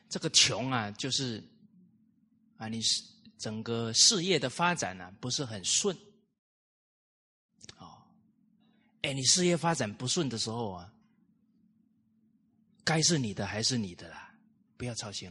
[0.07, 1.43] 这个穷啊，就是
[2.55, 3.03] 啊，你是
[3.37, 5.93] 整个事业的发展呢不是很顺，
[7.77, 8.01] 哦，
[9.01, 10.93] 哎，你事业发展不顺的时候啊，
[12.87, 14.33] 该是你的还是你的啦，
[14.77, 15.29] 不要操心。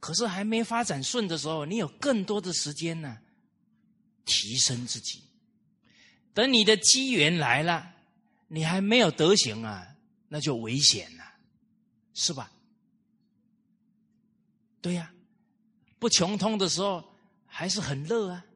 [0.00, 3.18] 可是还没发展顺的时候，你有更多的时间呢，
[4.24, 5.22] 提升自己。
[6.32, 7.92] 等你的机缘来了，
[8.48, 9.96] 你还没有德行啊，
[10.28, 11.24] 那就危险了，
[12.14, 12.50] 是吧？
[14.80, 15.12] 对呀，
[15.98, 17.04] 不穷通的时候
[17.44, 18.46] 还是很乐啊，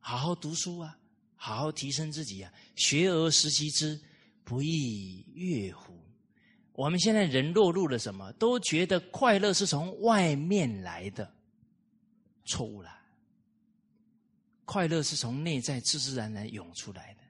[0.00, 0.98] 好好读书啊，
[1.34, 3.98] 好好提升自己啊，学而时习之，
[4.44, 5.89] 不亦乐乎？
[6.80, 8.32] 我们现在人落入了什么？
[8.38, 11.30] 都觉得快乐是从外面来的，
[12.46, 12.90] 错误了。
[14.64, 17.20] 快乐是从内在自自然然涌出来的。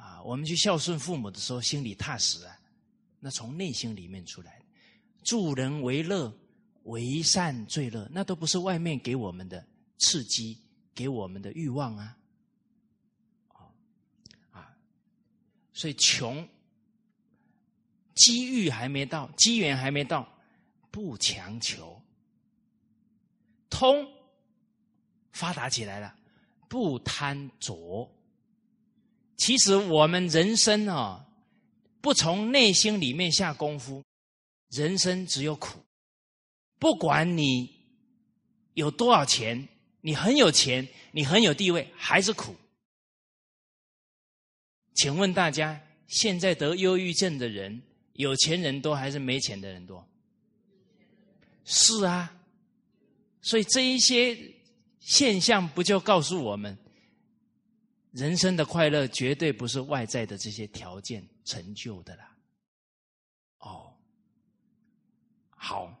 [0.00, 2.58] 啊，我们去孝顺父母的时候，心里踏实啊，
[3.20, 4.64] 那从内心里面出来的。
[5.22, 6.34] 助人为乐，
[6.84, 9.62] 为善最乐，那都不是外面给我们的
[9.98, 10.58] 刺激，
[10.94, 12.16] 给我们的欲望啊。
[14.50, 14.74] 啊，
[15.74, 16.48] 所以穷。
[18.14, 20.26] 机遇还没到，机缘还没到，
[20.90, 22.00] 不强求。
[23.68, 24.08] 通
[25.32, 26.16] 发达起来了，
[26.68, 28.08] 不贪着。
[29.36, 31.26] 其实我们人生啊，
[32.00, 34.04] 不从内心里面下功夫，
[34.70, 35.80] 人生只有苦。
[36.78, 37.68] 不管你
[38.74, 39.68] 有多少钱，
[40.02, 42.54] 你很有钱，你很有地位，还是苦。
[44.94, 47.82] 请问大家，现在得忧郁症的人？
[48.14, 50.04] 有钱人多还是没钱的人多？
[51.64, 52.34] 是啊，
[53.40, 54.36] 所以这一些
[55.00, 56.76] 现象不就告诉我们，
[58.12, 62.36] 人生的快乐绝对不是外在的这些条件成就的啦。
[63.58, 63.96] 哦，
[65.48, 65.92] 好，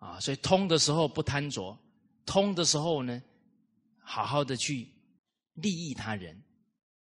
[0.00, 1.78] 啊，所以通的时候不贪着，
[2.26, 3.22] 通的时候呢，
[4.00, 4.86] 好好的去
[5.54, 6.36] 利益他人；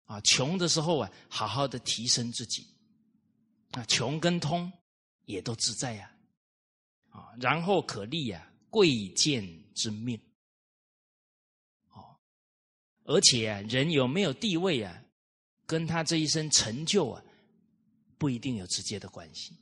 [0.05, 2.67] 啊，穷的时候啊，好好的提升自己。
[3.73, 4.73] 啊，穷跟通
[5.27, 6.11] 也都自在呀，
[7.11, 10.19] 啊，然后可立呀贵贱之命，
[11.91, 12.17] 哦，
[13.05, 15.03] 而且啊，人有没有地位啊，
[15.67, 17.23] 跟他这一生成就啊，
[18.17, 19.55] 不一定有直接的关系。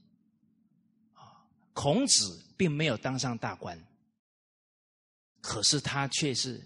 [1.13, 3.77] 啊，孔子并没有当上大官，
[5.41, 6.65] 可是他却是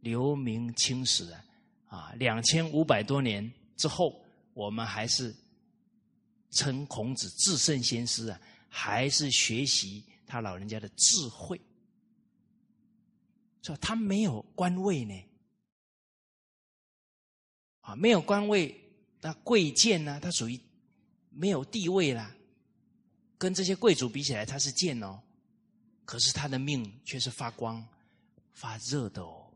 [0.00, 1.44] 留名青史啊，
[1.86, 4.22] 啊，两千五百多年之后，
[4.52, 5.34] 我们还是。
[6.54, 11.60] 称孔子至圣先师啊，还是学习他老人家的智慧？
[13.60, 15.14] 说他没有官位呢，
[17.80, 18.78] 啊，没有官位，
[19.20, 20.18] 那贵贱呢？
[20.20, 20.58] 他属于
[21.30, 22.34] 没有地位啦，
[23.36, 25.20] 跟这些贵族比起来，他是贱哦。
[26.04, 27.86] 可是他的命却是发光、
[28.52, 29.52] 发热的哦。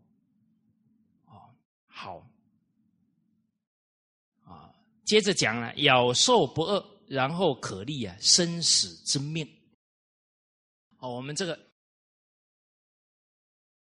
[1.26, 1.55] 哦，
[1.86, 2.28] 好。
[5.09, 9.48] 接着讲了，咬兽不饿，然后可立啊生死之命。
[10.98, 11.59] 哦，我们这个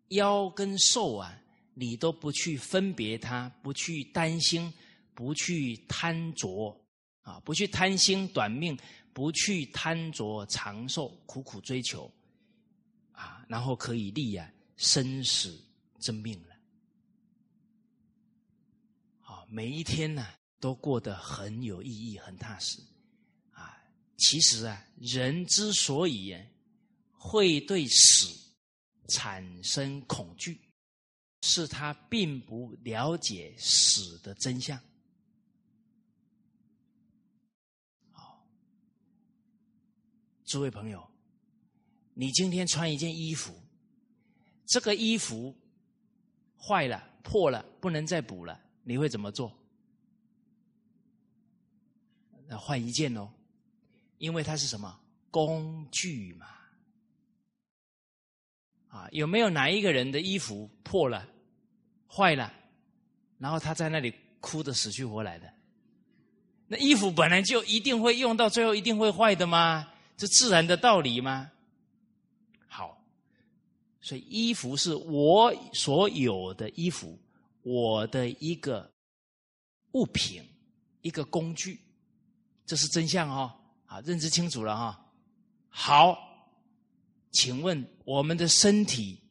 [0.10, 1.42] 妖跟兽啊，
[1.74, 4.74] 你都不去分别它，不去担心，
[5.14, 6.78] 不去贪着
[7.22, 8.78] 啊，不去贪心短命，
[9.14, 12.12] 不去贪着长寿，苦苦追求
[13.14, 15.58] 啊，然后可以立啊生死
[15.98, 16.56] 之命了。
[19.22, 20.28] 好，每一天呢。
[20.66, 22.82] 都过得很有意义、很踏实，
[23.52, 23.78] 啊！
[24.18, 26.36] 其实啊，人之所以
[27.12, 28.36] 会对死
[29.08, 30.60] 产生恐惧，
[31.44, 34.76] 是他并不了解死的真相。
[38.12, 38.44] 好，
[40.46, 41.08] 诸位朋友，
[42.16, 43.54] 你今天穿一件衣服，
[44.66, 45.56] 这个衣服
[46.58, 49.56] 坏了、破了，不能再补了，你会怎么做？
[52.48, 53.30] 那换一件哦，
[54.18, 55.00] 因为它是什么
[55.32, 56.48] 工具嘛？
[58.88, 61.28] 啊，有没有哪一个人的衣服破了、
[62.08, 62.54] 坏了，
[63.38, 65.54] 然后他在那里哭的死去活来的？
[66.68, 69.92] 那衣服本来就一定会用到最后，一定会坏的吗？
[70.16, 71.52] 这自然的道理吗？
[72.68, 73.04] 好，
[74.00, 77.20] 所以衣服是我所有的衣服，
[77.64, 78.90] 我的一个
[79.92, 80.42] 物品，
[81.02, 81.80] 一个工具。
[82.66, 83.54] 这是真相哦，
[83.86, 85.12] 啊，认知清楚了哈。
[85.70, 86.18] 好，
[87.32, 89.22] 请问我们的身体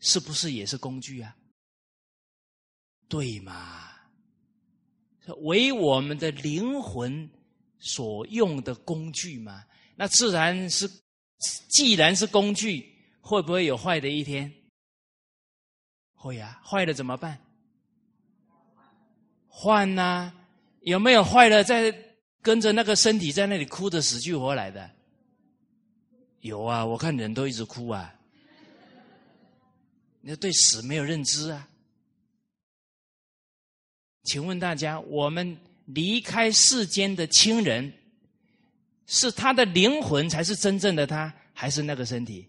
[0.00, 1.36] 是不是也是工具啊？
[3.08, 3.90] 对嘛？
[5.38, 7.30] 为我们的灵魂
[7.78, 9.64] 所用的工具嘛？
[9.96, 10.90] 那自然是，
[11.68, 14.52] 既然是工具，会不会有坏的一天？
[16.14, 17.40] 会啊，坏了怎么办？
[19.46, 20.32] 换呐，
[20.80, 21.92] 有没有坏了在
[22.44, 24.90] 跟着那个身体在那里哭的死去活来的？
[26.42, 28.14] 有啊，我看人都一直哭啊。
[30.20, 31.66] 你对死没有认知啊？
[34.24, 37.90] 请问大家，我们离开世间的亲人，
[39.06, 42.46] 是他的灵魂才是真正的他，还是那个身体？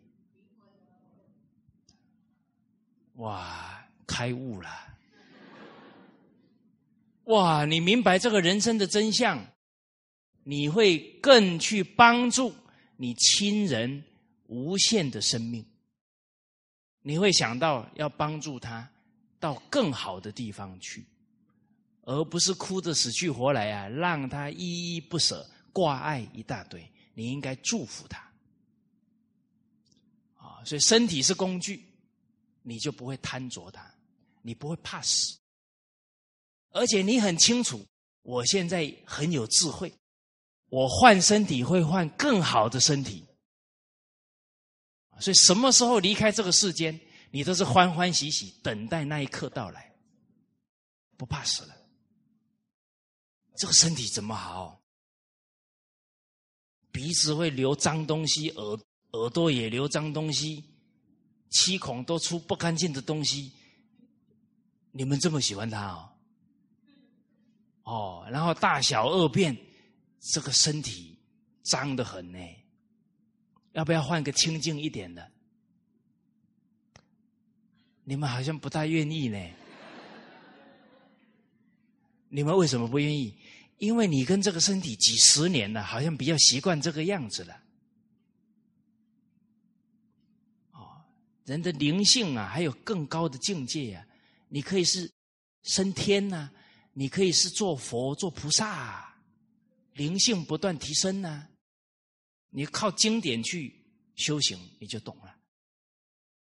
[3.13, 4.69] 哇，开悟了！
[7.25, 9.41] 哇，你明白这个人生的真相，
[10.47, 12.53] 你会更去帮助
[12.97, 14.03] 你亲人
[14.45, 15.65] 无限的生命。
[17.01, 18.87] 你会想到要帮助他
[19.39, 21.03] 到更好的地方去，
[22.03, 26.87] 而不是哭得死去活来啊，让他依依不舍、挂碍一大堆。
[27.15, 28.19] 你应该祝福他
[30.35, 30.61] 啊！
[30.63, 31.83] 所以身体是工具，
[32.61, 33.89] 你就不会贪着它，
[34.43, 35.39] 你不会怕死，
[36.69, 37.83] 而且你很清楚，
[38.21, 39.91] 我现在很有智慧，
[40.69, 43.25] 我换身体会换更好的身体。
[45.19, 46.99] 所以，什么时候离开这个世间，
[47.31, 49.95] 你都是欢欢喜喜等待那一刻到来，
[51.15, 51.75] 不怕死了。
[53.55, 54.81] 这个身体怎么好？
[56.91, 58.79] 鼻子会流脏东西，耳
[59.11, 60.63] 耳朵也流脏东西，
[61.49, 63.53] 七孔都出不干净的东西。
[64.91, 66.09] 你们这么喜欢它哦？
[67.83, 69.57] 哦，然后大小二便，
[70.33, 71.17] 这个身体
[71.63, 72.39] 脏的很呢。
[73.73, 75.31] 要不要换个清净一点的？
[78.03, 79.37] 你们好像不太愿意呢。
[82.29, 83.37] 你们为什么不愿意？
[83.77, 87.61] 因为你跟这个身体几十年了，好像比较习惯这个样子了。
[90.71, 91.03] 哦，
[91.43, 94.07] 人的灵性啊，还有更高的境界呀！
[94.47, 95.11] 你可以是
[95.63, 96.49] 升天呐，
[96.93, 99.04] 你可以是做佛、做菩萨，
[99.95, 101.49] 灵性不断提升呐。
[102.51, 103.73] 你靠经典去
[104.15, 105.35] 修行，你就懂了。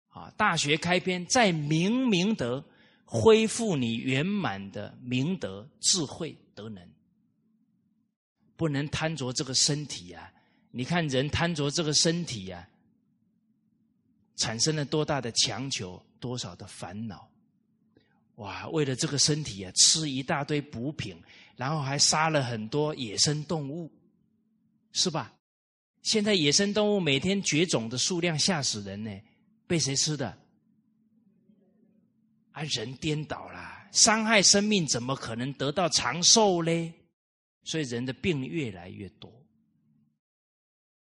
[0.08, 2.64] 啊，大学开篇，在明明德，
[3.04, 6.88] 恢复你圆满的明德、智慧、德能。
[8.56, 10.32] 不能贪着这个身体啊！
[10.70, 12.68] 你看人贪着这个身体呀，
[14.36, 17.30] 产生了多大的强求，多少的烦恼。
[18.34, 21.16] 哇，为了这个身体啊，吃一大堆补品，
[21.60, 23.92] 然后还杀了很多野生动物，
[24.92, 25.30] 是吧？
[26.00, 29.10] 现在野生动物每天绝种的数量吓死人呢，
[29.66, 30.34] 被谁吃的？
[32.52, 36.94] 啊，人颠倒了，伤害生命怎么可能得到长寿嘞？
[37.64, 39.30] 所以人的病越来越多。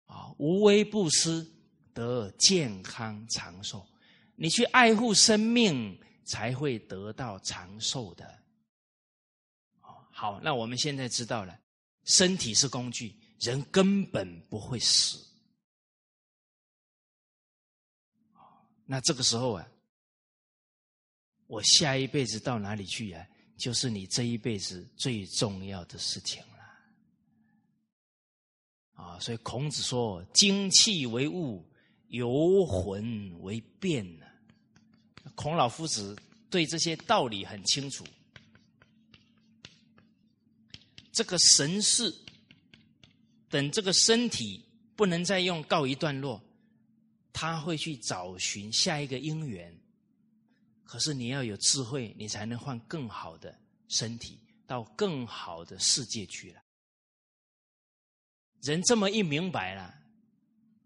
[0.08, 1.50] 啊，无微不施
[1.94, 3.88] 得健康长寿，
[4.36, 8.41] 你去爱护生命，才会得到长寿的。
[10.22, 11.60] 好，那我们现在知道了，
[12.04, 13.16] 身体是工具。
[13.40, 15.18] 人根本不会死，
[18.86, 19.68] 那这个时候啊，
[21.48, 23.28] 我下一辈子到哪里去啊？
[23.58, 26.60] 就是你这一辈子最重要的事情了。
[29.04, 31.68] 啊，所以孔子说：“精气为物，
[32.10, 34.28] 游魂为变。”呢，
[35.34, 36.16] 孔老夫子
[36.48, 38.06] 对这些道理很清楚。
[41.12, 42.14] 这个神事。
[43.50, 44.64] 等这个身体
[44.96, 46.42] 不能再用，告一段落，
[47.34, 49.78] 他会去找寻下一个因缘。
[50.86, 53.54] 可是你要有智慧，你才能换更好的
[53.90, 56.62] 身体，到更好的世界去了。
[58.62, 59.94] 人这么一明白了，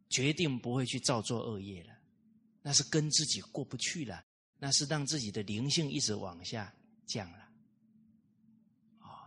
[0.09, 1.93] 决定不会去造作恶业了。
[2.63, 4.25] 那是跟自己过不去了，
[4.57, 6.73] 那是让自己的灵性一直往下
[7.05, 7.44] 降了。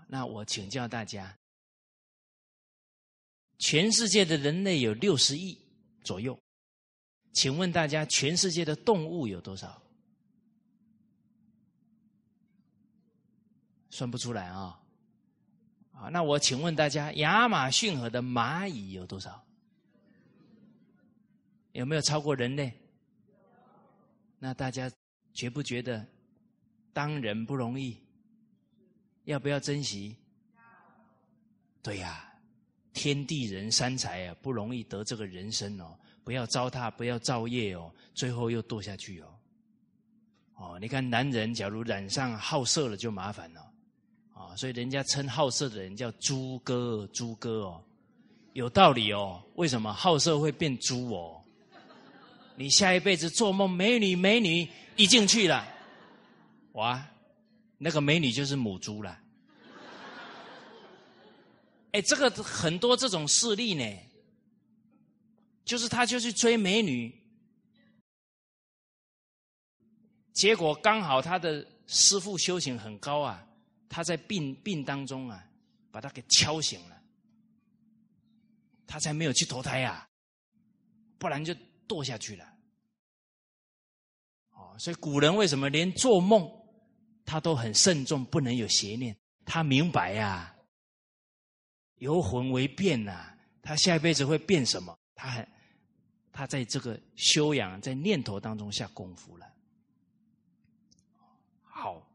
[0.09, 1.37] 那我请教大家。
[3.59, 5.59] 全世界的人类有六十亿
[6.03, 6.39] 左右，
[7.33, 9.83] 请问大家，全世界的动物有多少？
[13.91, 14.81] 算不出来啊！
[15.93, 19.45] 啊，那我请问大家，亚马逊河的蚂蚁有多少？
[21.73, 22.73] 有没有超过人类？
[24.39, 24.89] 那大家
[25.33, 26.07] 觉不觉得
[26.93, 27.99] 当人不容易？
[29.29, 30.17] 要不要珍惜？
[31.83, 32.25] 对呀。
[32.95, 35.97] 天地人三才啊，不容易得这个人生哦！
[36.25, 39.29] 不要糟蹋，不要造业哦，最后又堕下去哦。
[40.57, 43.61] 哦，你看男人假如染上好色了，就麻烦了
[44.35, 44.57] 啊！
[44.57, 47.85] 所以人家称好色的人叫猪哥，猪哥哦，
[48.55, 49.41] 有道理哦。
[49.55, 51.41] 为什么好色会变猪哦？
[52.57, 55.65] 你下一辈子做梦美女美女一进去了，
[56.73, 57.07] 哇，
[57.79, 59.19] 那个美女就是母猪了。
[61.93, 63.99] 哎，这个很多这种事例呢，
[65.65, 67.15] 就是他就去追美女，
[70.33, 73.47] 结果刚好他的师傅修行很高啊，
[73.89, 75.49] 他在病病当中啊，
[75.91, 77.03] 把他给敲醒了，
[78.87, 80.07] 他才没有去投胎呀，
[81.19, 81.55] 不然就
[81.87, 82.45] 堕下去了。
[84.51, 86.47] 哦，所以古人为什么连做梦
[87.29, 89.15] 他都很慎重，不能有邪念？
[89.45, 90.57] 他明白呀。
[91.97, 94.99] 由魂为变呐，他下一辈子会变什么？
[95.15, 95.47] 他很，
[96.33, 99.47] 他在这个修养，在念头当中下功夫了。
[101.61, 102.11] 好，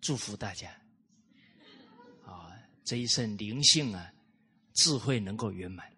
[0.00, 0.70] 祝福大家
[2.24, 4.12] 啊，这一生灵性啊，
[4.74, 5.95] 智慧能够圆满。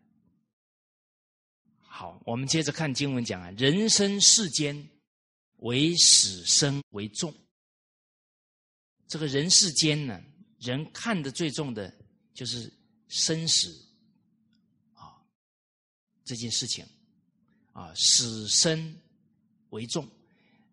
[1.98, 4.88] 好，我们接着看经文讲啊，人生世间，
[5.56, 7.34] 为死生为重。
[9.08, 10.22] 这个人世间呢，
[10.60, 11.92] 人看的最重的
[12.32, 12.72] 就是
[13.08, 13.84] 生死
[14.92, 15.18] 啊
[16.24, 16.86] 这件事情
[17.72, 18.96] 啊，死生
[19.70, 20.08] 为重。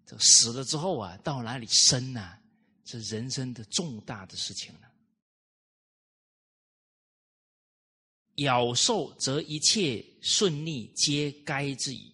[0.06, 2.38] 这死了之后啊，到哪里生呢？
[2.85, 4.91] 是人生的重大的事情了。
[8.36, 12.12] 咬兽则一切顺逆皆该之矣。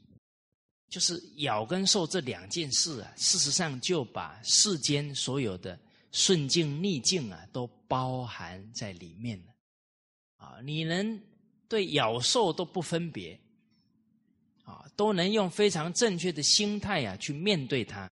[0.90, 5.80] 就是咬跟受这两件事啊，事实上就把世间所有的。
[6.14, 9.54] 顺境逆境啊，都包含在里面了。
[10.36, 11.18] 啊，你能
[11.70, 13.40] 对咬兽都不分别，
[14.66, 18.12] 啊，都能用非常正确的心态呀去面对它，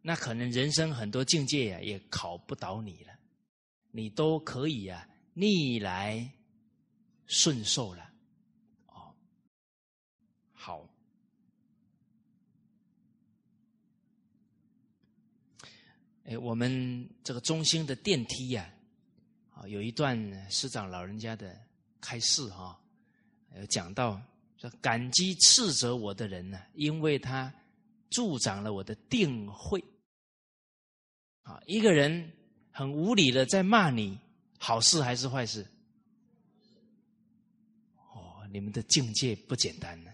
[0.00, 3.12] 那可能人生很多境界呀也考不倒你了，
[3.92, 6.28] 你都可以啊逆来
[7.32, 8.12] 顺受了。
[8.88, 9.14] 哦，
[10.52, 10.86] 好。
[16.24, 18.70] 哎，我们这个中心的电梯呀，
[19.54, 20.14] 啊，有一段
[20.50, 21.58] 师长老人家的
[22.02, 22.78] 开示哈，
[23.56, 24.20] 有讲到
[24.58, 27.50] 说感激斥责我的人呢，因为他
[28.10, 29.82] 助长了我的定慧。
[31.44, 32.30] 啊，一个人
[32.70, 34.18] 很无理的在骂你，
[34.58, 35.66] 好事还是坏事？
[38.52, 40.10] 你们的境界不简单呢，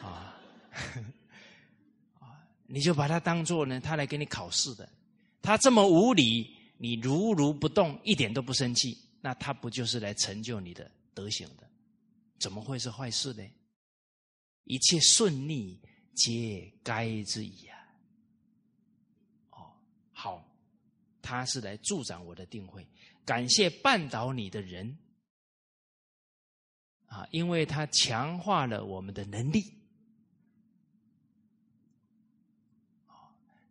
[0.00, 0.38] 啊，
[2.20, 4.88] 啊，你就把他当做呢，他来给你考试的。
[5.42, 11.68] 他这么无理，你如如不动，一点都不生气，那他不就是来成就你的德行的？
[12.38, 13.42] 怎么会是坏事呢？
[14.64, 15.80] 一切顺利
[16.14, 17.74] 皆该之矣啊！
[19.50, 19.72] 哦，
[20.12, 20.48] 好，
[21.20, 22.86] 他是来助长我的定慧，
[23.24, 24.96] 感谢绊倒你的人
[27.10, 29.74] 啊，因为他强化了我们的能力。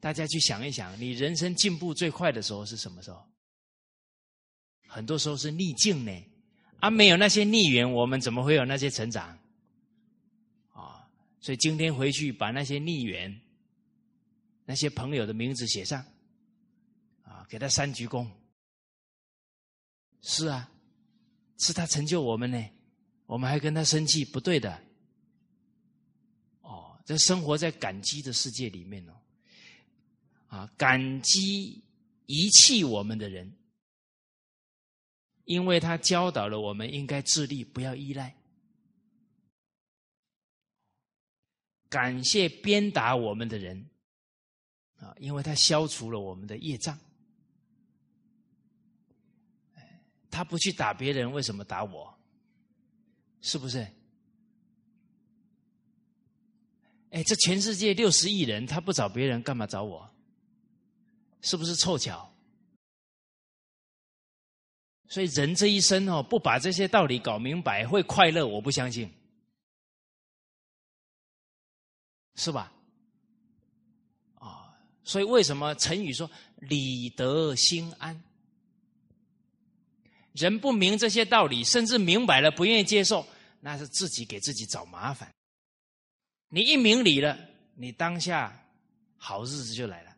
[0.01, 3.25] 大家去想一想，你人生进步最快的时候是什么时候？
[4.87, 6.11] 很多时候是逆境呢，
[6.79, 9.37] 啊，没有那些逆缘，我们怎么会有那些成长？
[10.71, 11.07] 啊，
[11.39, 13.39] 所以今天回去把那些逆缘、
[14.65, 16.03] 那些朋友的名字写上，
[17.23, 18.27] 啊，给他三鞠躬。
[20.21, 20.71] 是啊，
[21.59, 22.69] 是他成就我们呢，
[23.29, 24.81] 我们还跟他生气，不对的。
[26.61, 29.13] 哦，这生活在感激的世界里面哦。
[30.47, 31.83] 啊，感激
[32.25, 33.55] 遗弃我们的人，
[35.43, 38.35] 因为他教导了我们应该自立，不要依赖。
[41.87, 43.87] 感谢鞭打我们的人，
[44.95, 46.99] 啊，因为他消除了我们的业障。
[50.31, 52.18] 他不去打别人，为什么打我？
[53.41, 53.79] 是不是？
[57.11, 60.07] 哎，这全世界六十亿人，他不找别人，干嘛找我？
[61.41, 62.31] 是不是凑巧？
[65.07, 68.45] 所以人这一生哦，不把这些道理搞明白，会快乐？
[68.45, 69.11] 我不相信，
[72.35, 72.71] 是吧？
[74.35, 76.29] 啊，所以为什么成语说
[76.61, 78.21] “理得心安”？
[80.39, 83.27] 人不明这些道理，甚至明白了不愿意接受，
[83.59, 85.29] 那是自己给自己找麻烦。
[86.47, 87.37] 你一明理了，
[87.75, 88.57] 你当下
[89.17, 90.15] 好日子就来了。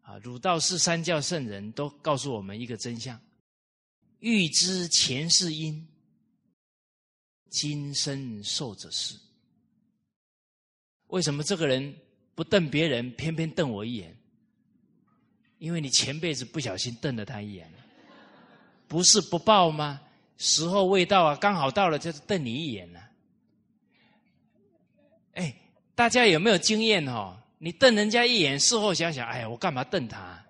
[0.00, 3.20] 啊，儒道释三教圣人都告诉我们一个真相：
[4.20, 5.86] 欲知前世因，
[7.50, 9.14] 今生受者是。
[11.08, 11.94] 为什么这个人
[12.34, 14.16] 不瞪别人，偏偏瞪我一眼？
[15.58, 17.70] 因为你前辈子不小心瞪了他一眼，
[18.86, 20.00] 不是不报吗？
[20.38, 23.00] 时候未到啊，刚好到了就是瞪你一眼呢。
[25.34, 25.54] 哎，
[25.94, 27.36] 大家有没有经验哦？
[27.58, 30.42] 你瞪人家一眼，事后想想，哎呀，我干嘛瞪他？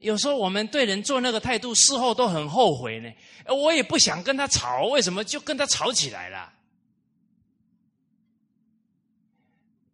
[0.00, 3.12] 有时候我们对人做那个态度，事后都很后悔呢。
[3.46, 6.52] 我也不想跟他吵，为什么就跟他吵起来了？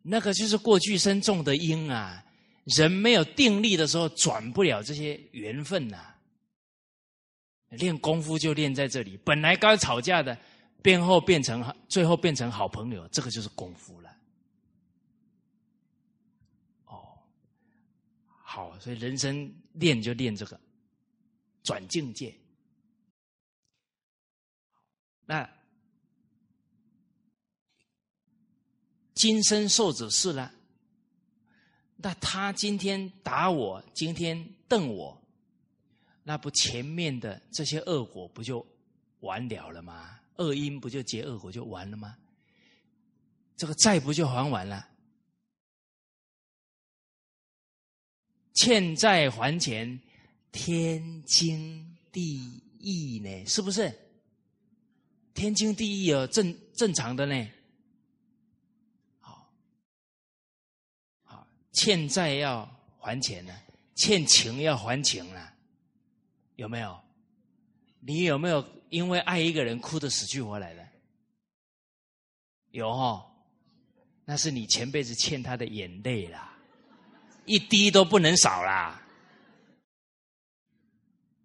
[0.07, 2.25] 那个就是过去生种的因啊。
[2.65, 6.15] 人没有定力的时候，转不了这些缘分呐。
[7.69, 10.39] 练功夫就练在这里，本来刚吵架的，
[10.81, 14.17] 变后变成最后变成好朋友，这个就是功夫了。
[16.87, 17.19] 哦，
[18.27, 20.59] 好，所以人生练就练这个
[21.63, 22.35] 转境界。
[25.27, 25.47] 那
[29.25, 30.53] 今生受者是了，
[31.97, 35.19] 那他今天打我，今天瞪我。
[36.23, 38.67] 那不前面的这些恶果不就
[39.21, 40.21] 完了了吗？
[40.37, 42.19] 恶因不就结恶果就完了吗？
[43.57, 44.87] 这个债不就还完了？
[48.53, 49.99] 欠债还钱，
[50.53, 53.47] 天经地义呢？
[53.47, 53.91] 是不是？
[55.33, 57.49] 天经地义哦，正正常的呢。
[59.19, 59.51] 好，
[61.25, 62.67] 好，欠债要
[62.99, 63.55] 还钱呢，
[63.95, 65.53] 欠情要还情了。
[66.57, 66.99] 有没有？
[68.01, 70.87] 你有没有因为爱一个人哭得死去活来的？
[72.71, 73.27] 有哈，
[74.25, 76.57] 那是你前辈子欠他的眼泪啦，
[77.45, 79.01] 一滴都不能少啦。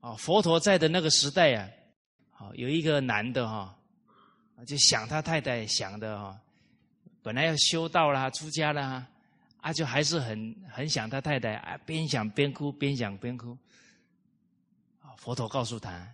[0.01, 1.69] 哦，佛陀在的那个时代啊，
[2.31, 3.77] 好有一个男的哈，
[4.65, 6.39] 就想他太太想的哈，
[7.21, 9.07] 本来要修道啦、出家啦，
[9.61, 13.57] 啊，就还是很很想他太太啊，边想边哭，边想边哭。
[15.17, 16.07] 佛陀告诉他：“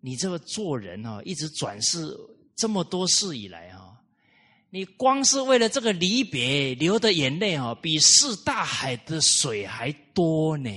[0.00, 2.16] 你这个做人哦，一直转世
[2.54, 4.00] 这么多世以来啊，
[4.70, 10.70] 你光是为了这个离别流的眼泪哦，比四大海的水还多呢。”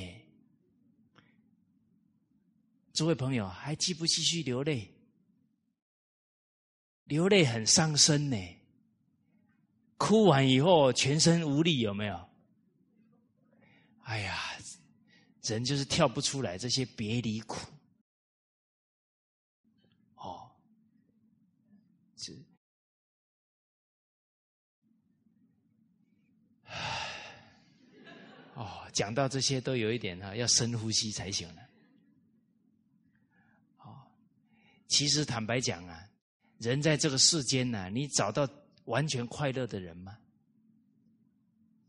[2.93, 4.89] 诸位朋友，还继不继续流泪？
[7.03, 8.37] 流泪很伤身呢。
[9.97, 12.30] 哭完以后全身无力，有没有？
[14.03, 14.39] 哎呀！
[15.47, 17.72] 人就是跳不出来这些别离苦，
[20.15, 20.49] 哦，
[22.17, 22.35] 是，
[28.55, 31.61] 哦，讲到这些都有一点哈，要深呼吸才行了。
[33.77, 34.01] 哦，
[34.88, 36.09] 其实坦白讲啊，
[36.57, 38.49] 人在这个世间呢，你找到
[38.85, 40.17] 完全快乐的人吗？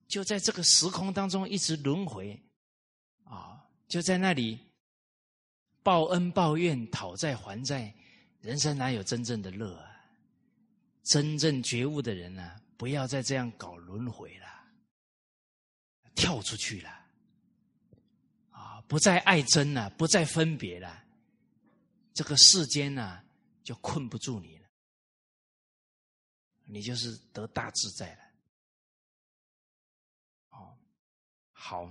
[0.06, 2.40] 就在这个时空当中一直轮回。
[3.24, 4.58] 啊，就在那里
[5.82, 7.92] 报恩报怨、讨债还债，
[8.40, 9.90] 人生哪有真正的乐啊？
[11.02, 14.46] 真正觉悟的人呢，不要再这样搞轮回了，
[16.14, 16.90] 跳出去了，
[18.50, 21.04] 啊，不再爱憎了，不再分别了，
[22.12, 23.22] 这个世间呢，
[23.62, 24.55] 就困不住你，
[26.66, 28.18] 你就是得大自在了。
[30.50, 30.76] 哦，
[31.52, 31.90] 好。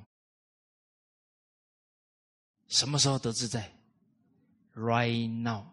[2.68, 3.74] 什么时候得自在
[4.76, 5.64] ？Right now。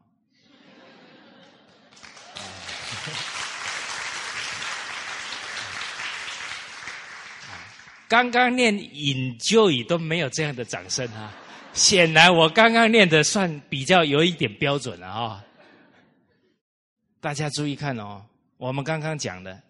[8.09, 11.35] 刚刚念引就已都没有这样的掌声啊！
[11.73, 15.45] 显然我刚刚念的算比较有一点标准了啊！
[17.19, 18.27] 大家注意看哦，
[18.63, 19.61] 我们刚刚讲的，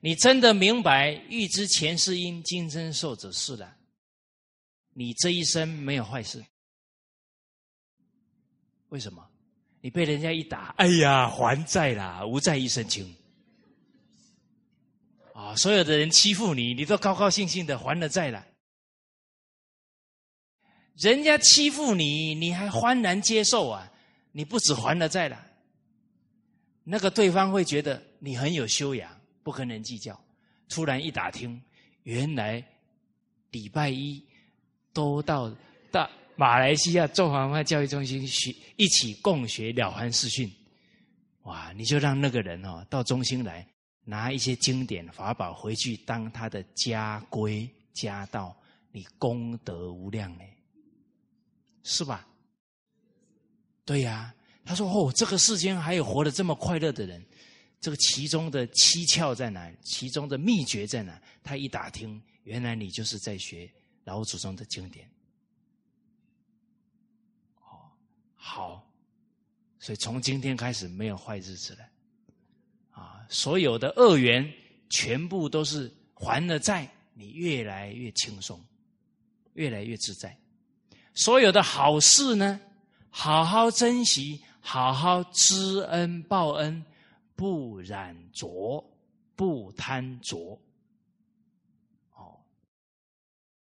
[0.00, 3.74] 你真的明白欲知前世因，今生受者是了。
[4.92, 6.44] 你这一生没有坏事，
[8.90, 9.26] 为什么？
[9.80, 13.16] 你被人家一打，哎呀，还债啦，无债一身轻。
[15.32, 18.46] 啊，所有的人欺负你，你都高高兴兴的还了债了。
[20.98, 23.90] 人家欺负你，你还欢然接受啊？
[24.32, 25.46] 你不止还了债了，
[26.84, 29.10] 那个对方会觉得你很有修养，
[29.42, 30.18] 不跟人计较。
[30.68, 31.60] 突然一打听，
[32.02, 32.64] 原来
[33.50, 34.22] 礼拜一。
[34.94, 35.50] 都到
[35.90, 36.06] 到
[36.36, 40.52] 马来西亚中华文化教育中心学一起共学了凡四训，
[41.44, 41.72] 哇！
[41.72, 43.66] 你就让那个人哦到中心来
[44.04, 48.54] 拿一些经典法宝回去当他的家规家道，
[48.90, 50.44] 你功德无量呢，
[51.84, 52.28] 是吧？
[53.86, 54.34] 对呀，
[54.64, 57.24] 他说哦，这个世间还有活得这么快乐的人，
[57.80, 59.72] 这个其中的蹊跷在哪？
[59.82, 61.20] 其中的秘诀在哪？
[61.42, 63.70] 他一打听，原来你就是在学
[64.04, 65.10] 老祖宗的经典。
[67.60, 67.90] 哦，
[68.34, 68.88] 好，
[69.80, 71.84] 所以从今天开始没有坏日子了。
[72.92, 74.48] 啊，所有的恶缘
[74.88, 78.64] 全部都是还了债，你越来越轻松，
[79.54, 80.38] 越来越自在。
[81.14, 82.60] 所有的好事呢，
[83.10, 86.82] 好好珍惜，好好知恩报恩。
[87.34, 88.84] 不染浊，
[89.34, 90.56] 不贪浊。
[92.14, 92.38] 哦，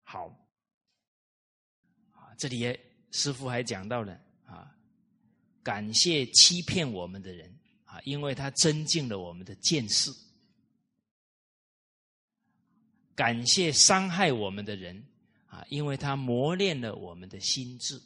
[0.04, 0.32] 好，
[2.38, 2.78] 这里
[3.10, 4.74] 师傅还讲到了啊，
[5.62, 7.52] 感谢欺骗我们的人
[7.84, 10.10] 啊，因为他增进了我们的见识；
[13.14, 15.04] 感谢伤害我们的人
[15.46, 18.00] 啊，因为他磨练了我们的心智。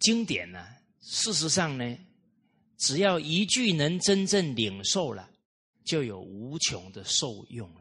[0.00, 0.66] 经典呢？
[1.02, 1.98] 事实上呢，
[2.76, 5.30] 只要一句能真正领受了，
[5.84, 7.80] 就有无穷的受用了。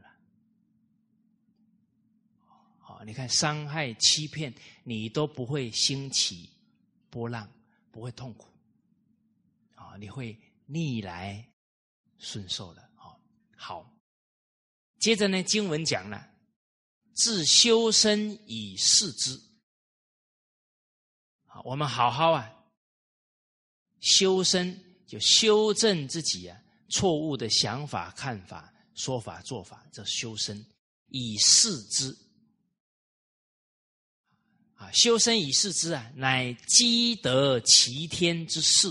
[2.77, 6.49] 好，你看伤害、欺骗，你都不会兴起
[7.09, 7.49] 波浪，
[7.91, 8.47] 不会痛苦，
[9.75, 11.45] 啊，你会逆来
[12.17, 12.89] 顺受的。
[12.95, 13.19] 好，
[13.55, 13.93] 好，
[14.99, 16.31] 接着呢，经文讲了，
[17.13, 19.39] 自修身以示之。
[21.65, 22.49] 我们好好啊，
[23.99, 26.57] 修身就修正自己啊
[26.89, 30.65] 错误的想法、看法、说法、做法，这修身
[31.07, 32.15] 以示之
[34.75, 38.87] 啊，修身以示之啊，乃积德齐天之事。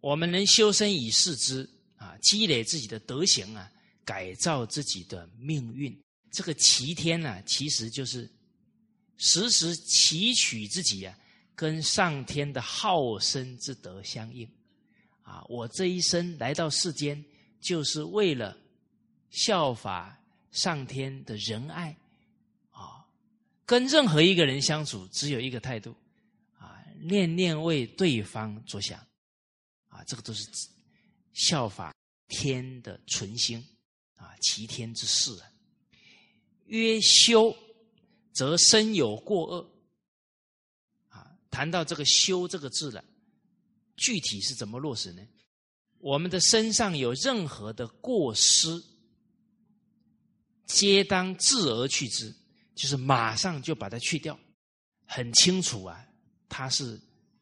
[0.00, 3.70] 我们能修身以示之啊，积累自己的德行啊，
[4.04, 5.96] 改造自己的命运。
[6.32, 8.30] 这个齐天呢，其实就是。
[9.18, 11.16] 时时祈取自己呀，
[11.54, 14.48] 跟上天的好生之德相应，
[15.22, 17.24] 啊，我这一生来到世间，
[17.60, 18.56] 就是为了
[19.30, 20.20] 效法
[20.50, 21.96] 上天的仁爱，
[22.70, 23.06] 啊，
[23.64, 25.94] 跟任何一个人相处，只有一个态度，
[26.58, 28.98] 啊，念念为对方着想，
[29.86, 30.48] 啊，这个都是
[31.32, 31.94] 效法
[32.26, 33.64] 天的存心，
[34.16, 35.46] 啊，齐天之事啊，
[36.66, 37.56] 曰修。
[38.32, 39.70] 则身有过恶，
[41.08, 43.04] 啊，谈到这个“修”这个字了，
[43.96, 45.22] 具体是怎么落实呢？
[45.98, 48.82] 我们的身上有任何的过失，
[50.66, 52.34] 皆当自而去之，
[52.74, 54.38] 就是马上就把它去掉。
[55.04, 56.04] 很清楚啊，
[56.48, 56.98] 它是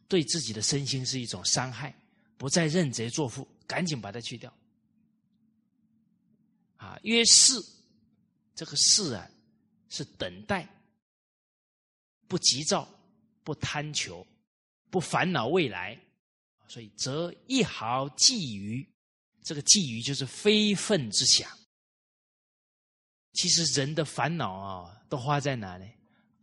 [0.08, 1.96] 对自己的身心是一种伤害，
[2.36, 4.52] 不再认贼作父，赶紧把它去掉。
[6.76, 7.54] 啊，曰是，
[8.54, 9.30] 这个“是”啊，
[9.88, 10.68] 是等待。
[12.30, 12.88] 不急躁，
[13.42, 14.24] 不贪求，
[14.88, 15.98] 不烦恼未来，
[16.68, 18.86] 所以则一毫觊觎。
[19.42, 21.50] 这个觊觎就是非分之想。
[23.32, 25.90] 其实人的烦恼啊，都花在哪里？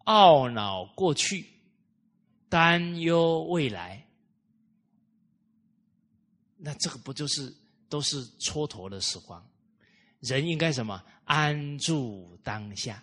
[0.04, 1.48] 懊恼过去，
[2.50, 4.06] 担忧未来。
[6.58, 7.56] 那这个不就是
[7.88, 9.42] 都是蹉跎的时光？
[10.20, 11.02] 人应该什么？
[11.24, 13.02] 安住当下，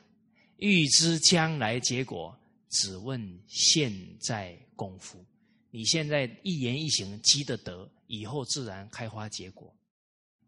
[0.59, 2.39] 预知将来结果。
[2.68, 5.24] 只问现在功夫，
[5.70, 9.74] 你现在一言一行积的德，以后自然开花结果。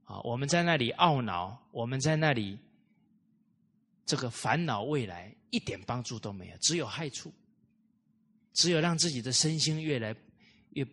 [0.04, 2.58] 啊，我们在那里懊恼，我们在那里
[4.04, 7.32] 这个烦恼未来，一点帮助都没有，只有害处，
[8.52, 10.14] 只有让自己的身心越来
[10.70, 10.86] 越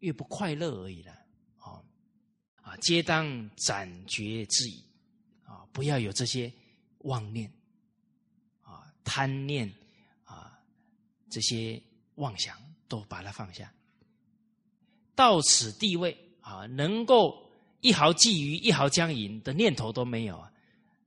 [0.00, 1.12] 越不快乐而已了。
[1.58, 1.82] 啊
[2.62, 4.84] 啊，皆当斩绝之矣。
[5.44, 6.52] 啊，不要有这些
[6.98, 7.50] 妄念。
[9.08, 9.66] 贪念
[10.24, 10.60] 啊，
[11.30, 11.82] 这些
[12.16, 12.54] 妄想
[12.86, 13.72] 都把它放下。
[15.14, 20.52] 到此地位啊，能够一毫觊觎、一毫将淫的念头都没有啊！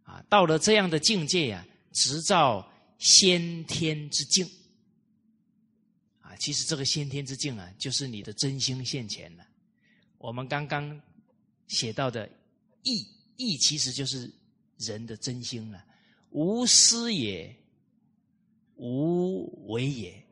[0.04, 1.64] 啊，到了这样的境界呀，
[1.94, 2.68] 直照
[2.98, 4.50] 先天之境
[6.20, 6.36] 啊。
[6.38, 9.46] 其实这个先天之境啊，就是你的真心现前了。
[10.18, 11.00] 我们刚刚
[11.68, 12.28] 写到的
[12.82, 13.08] 意
[13.38, 14.30] 意，其实就是
[14.78, 15.86] 人的真心了。
[16.32, 17.56] 无私也。
[18.82, 20.26] 无为也，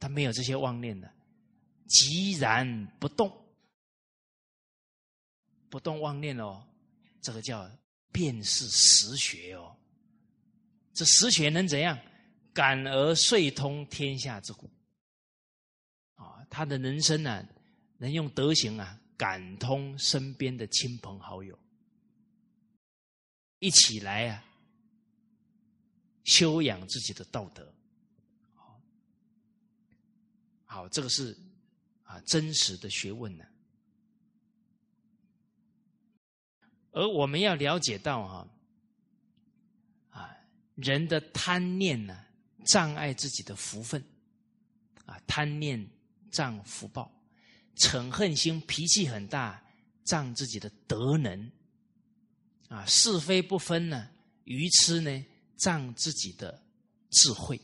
[0.00, 1.12] 他没有这些妄念的，
[1.88, 3.30] 寂然不动，
[5.68, 6.66] 不动妄念哦，
[7.20, 7.70] 这个叫
[8.10, 9.76] 便是实学哦。
[10.94, 11.98] 这实学能怎样？
[12.54, 14.70] 感而遂通天下之苦
[16.14, 16.46] 啊！
[16.48, 17.46] 他的人生呢，
[17.98, 21.58] 能用德行啊，感通身边的亲朋好友，
[23.58, 24.44] 一起来啊。
[26.24, 27.72] 修养自己的道德。
[30.64, 31.38] 好，这个是
[32.02, 33.44] 啊真实的学问呢。
[36.90, 38.48] 而我们要了解到啊，
[40.10, 40.36] 啊，
[40.74, 42.24] 人的贪念呢，
[42.64, 44.02] 障碍自己的福分，
[45.04, 45.88] 啊，贪念
[46.30, 47.12] 障福报，
[47.76, 49.60] 嗔恨心脾气很大，
[50.04, 51.50] 障自己的德能，
[52.68, 54.08] 啊，是非不分呢，
[54.44, 56.62] 愚痴呢，障自己的
[57.10, 57.60] 智慧，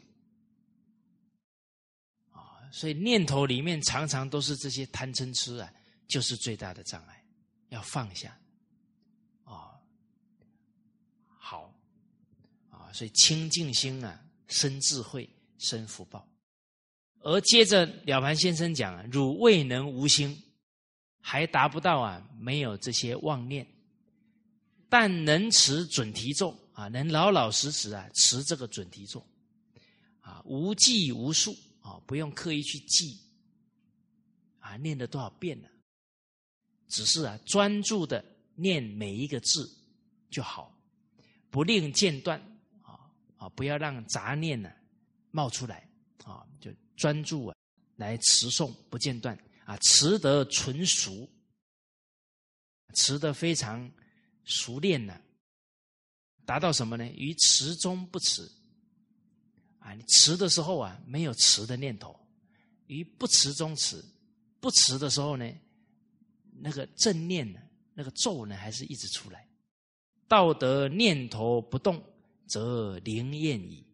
[2.31, 5.73] 啊，所以念头里面常常都是这些贪嗔痴啊，
[6.07, 7.25] 就是最大的障碍，
[7.69, 8.39] 要放下
[9.45, 9.79] 啊。
[11.39, 11.75] 好
[12.71, 12.93] 啊。
[12.93, 16.27] 所以清净心啊，生智慧，生福报。
[17.23, 20.37] 而接着了凡先生讲啊，汝未能无心，
[21.21, 23.67] 还达不到啊，没有这些妄念，
[24.89, 29.23] 但能持准提咒啊，能老老实实啊持这个准提咒
[30.21, 33.21] 啊，无记无数啊，不用刻意去记
[34.61, 35.69] 啊，念了多少遍了，
[36.89, 38.25] 只是啊专注的
[38.55, 39.71] 念每一个字
[40.31, 40.75] 就好，
[41.51, 42.41] 不令间断。
[43.37, 44.71] 啊，不要让杂念呢
[45.31, 45.89] 冒出来
[46.25, 46.47] 啊！
[46.61, 47.57] 就专注啊，
[47.97, 49.35] 来持诵不间断
[49.65, 51.27] 啊，持得纯熟，
[52.95, 53.91] 持得非常
[54.45, 55.19] 熟练呢，
[56.51, 57.07] 达到什么呢？
[57.13, 58.43] 于持中不持
[59.79, 59.95] 啊！
[59.95, 62.11] 你持的时候啊，没有持的念头；
[62.89, 64.05] 于不持中持，
[64.59, 65.49] 不持的时候呢，
[66.61, 67.61] 那个正念呢，
[67.95, 69.47] 那个咒呢，还是一直出来。
[70.27, 72.03] 道德念头不动。
[72.49, 73.87] 则灵验矣，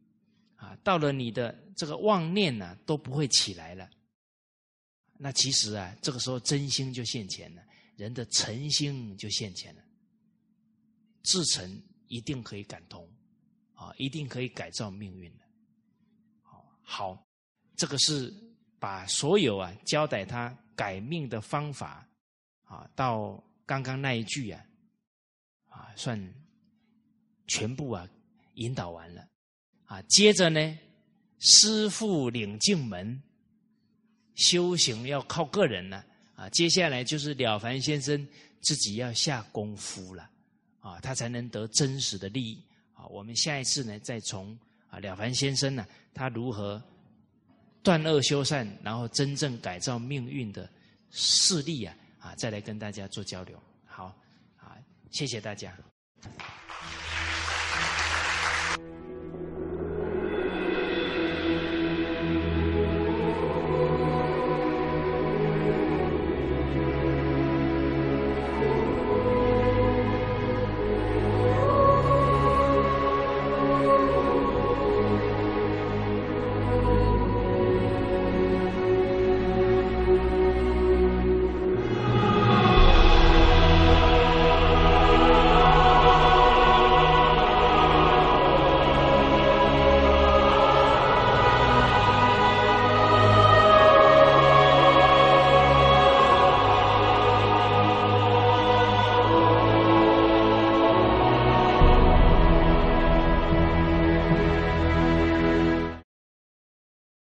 [0.54, 3.86] 啊，到了你的这个妄念呢，都不会起来了。
[5.18, 7.62] 那其实啊，这个时候真心就现前了，
[7.96, 9.82] 人的诚心就现前了。
[11.22, 13.08] 至诚一定可以感通，
[13.74, 15.44] 啊，一定可以改造命运的。
[16.82, 17.26] 好，
[17.76, 18.32] 这个是
[18.78, 22.08] 把所有啊交代他改命的方法，
[22.64, 24.64] 啊，到刚刚那一句啊，
[25.68, 26.34] 啊，算
[27.46, 28.08] 全部啊。
[28.56, 29.28] 引导完了，
[29.84, 30.78] 啊，接着呢，
[31.40, 33.22] 师傅领进门，
[34.34, 36.02] 修行要靠个人了，
[36.36, 38.26] 啊，接下来就是了凡先生
[38.62, 40.30] 自己要下功夫了，
[40.86, 42.62] 啊，他才能得真实的利益，
[42.94, 44.56] 啊，我们下一次呢，再从
[44.88, 45.84] 啊了凡先生呢，
[46.14, 46.80] 他如何
[47.82, 50.70] 断恶修善，然后真正改造命运的
[51.10, 53.60] 事例啊，啊，再来跟大家做交流。
[53.84, 54.14] 好，
[54.58, 54.78] 啊，
[55.10, 55.76] 谢谢大家。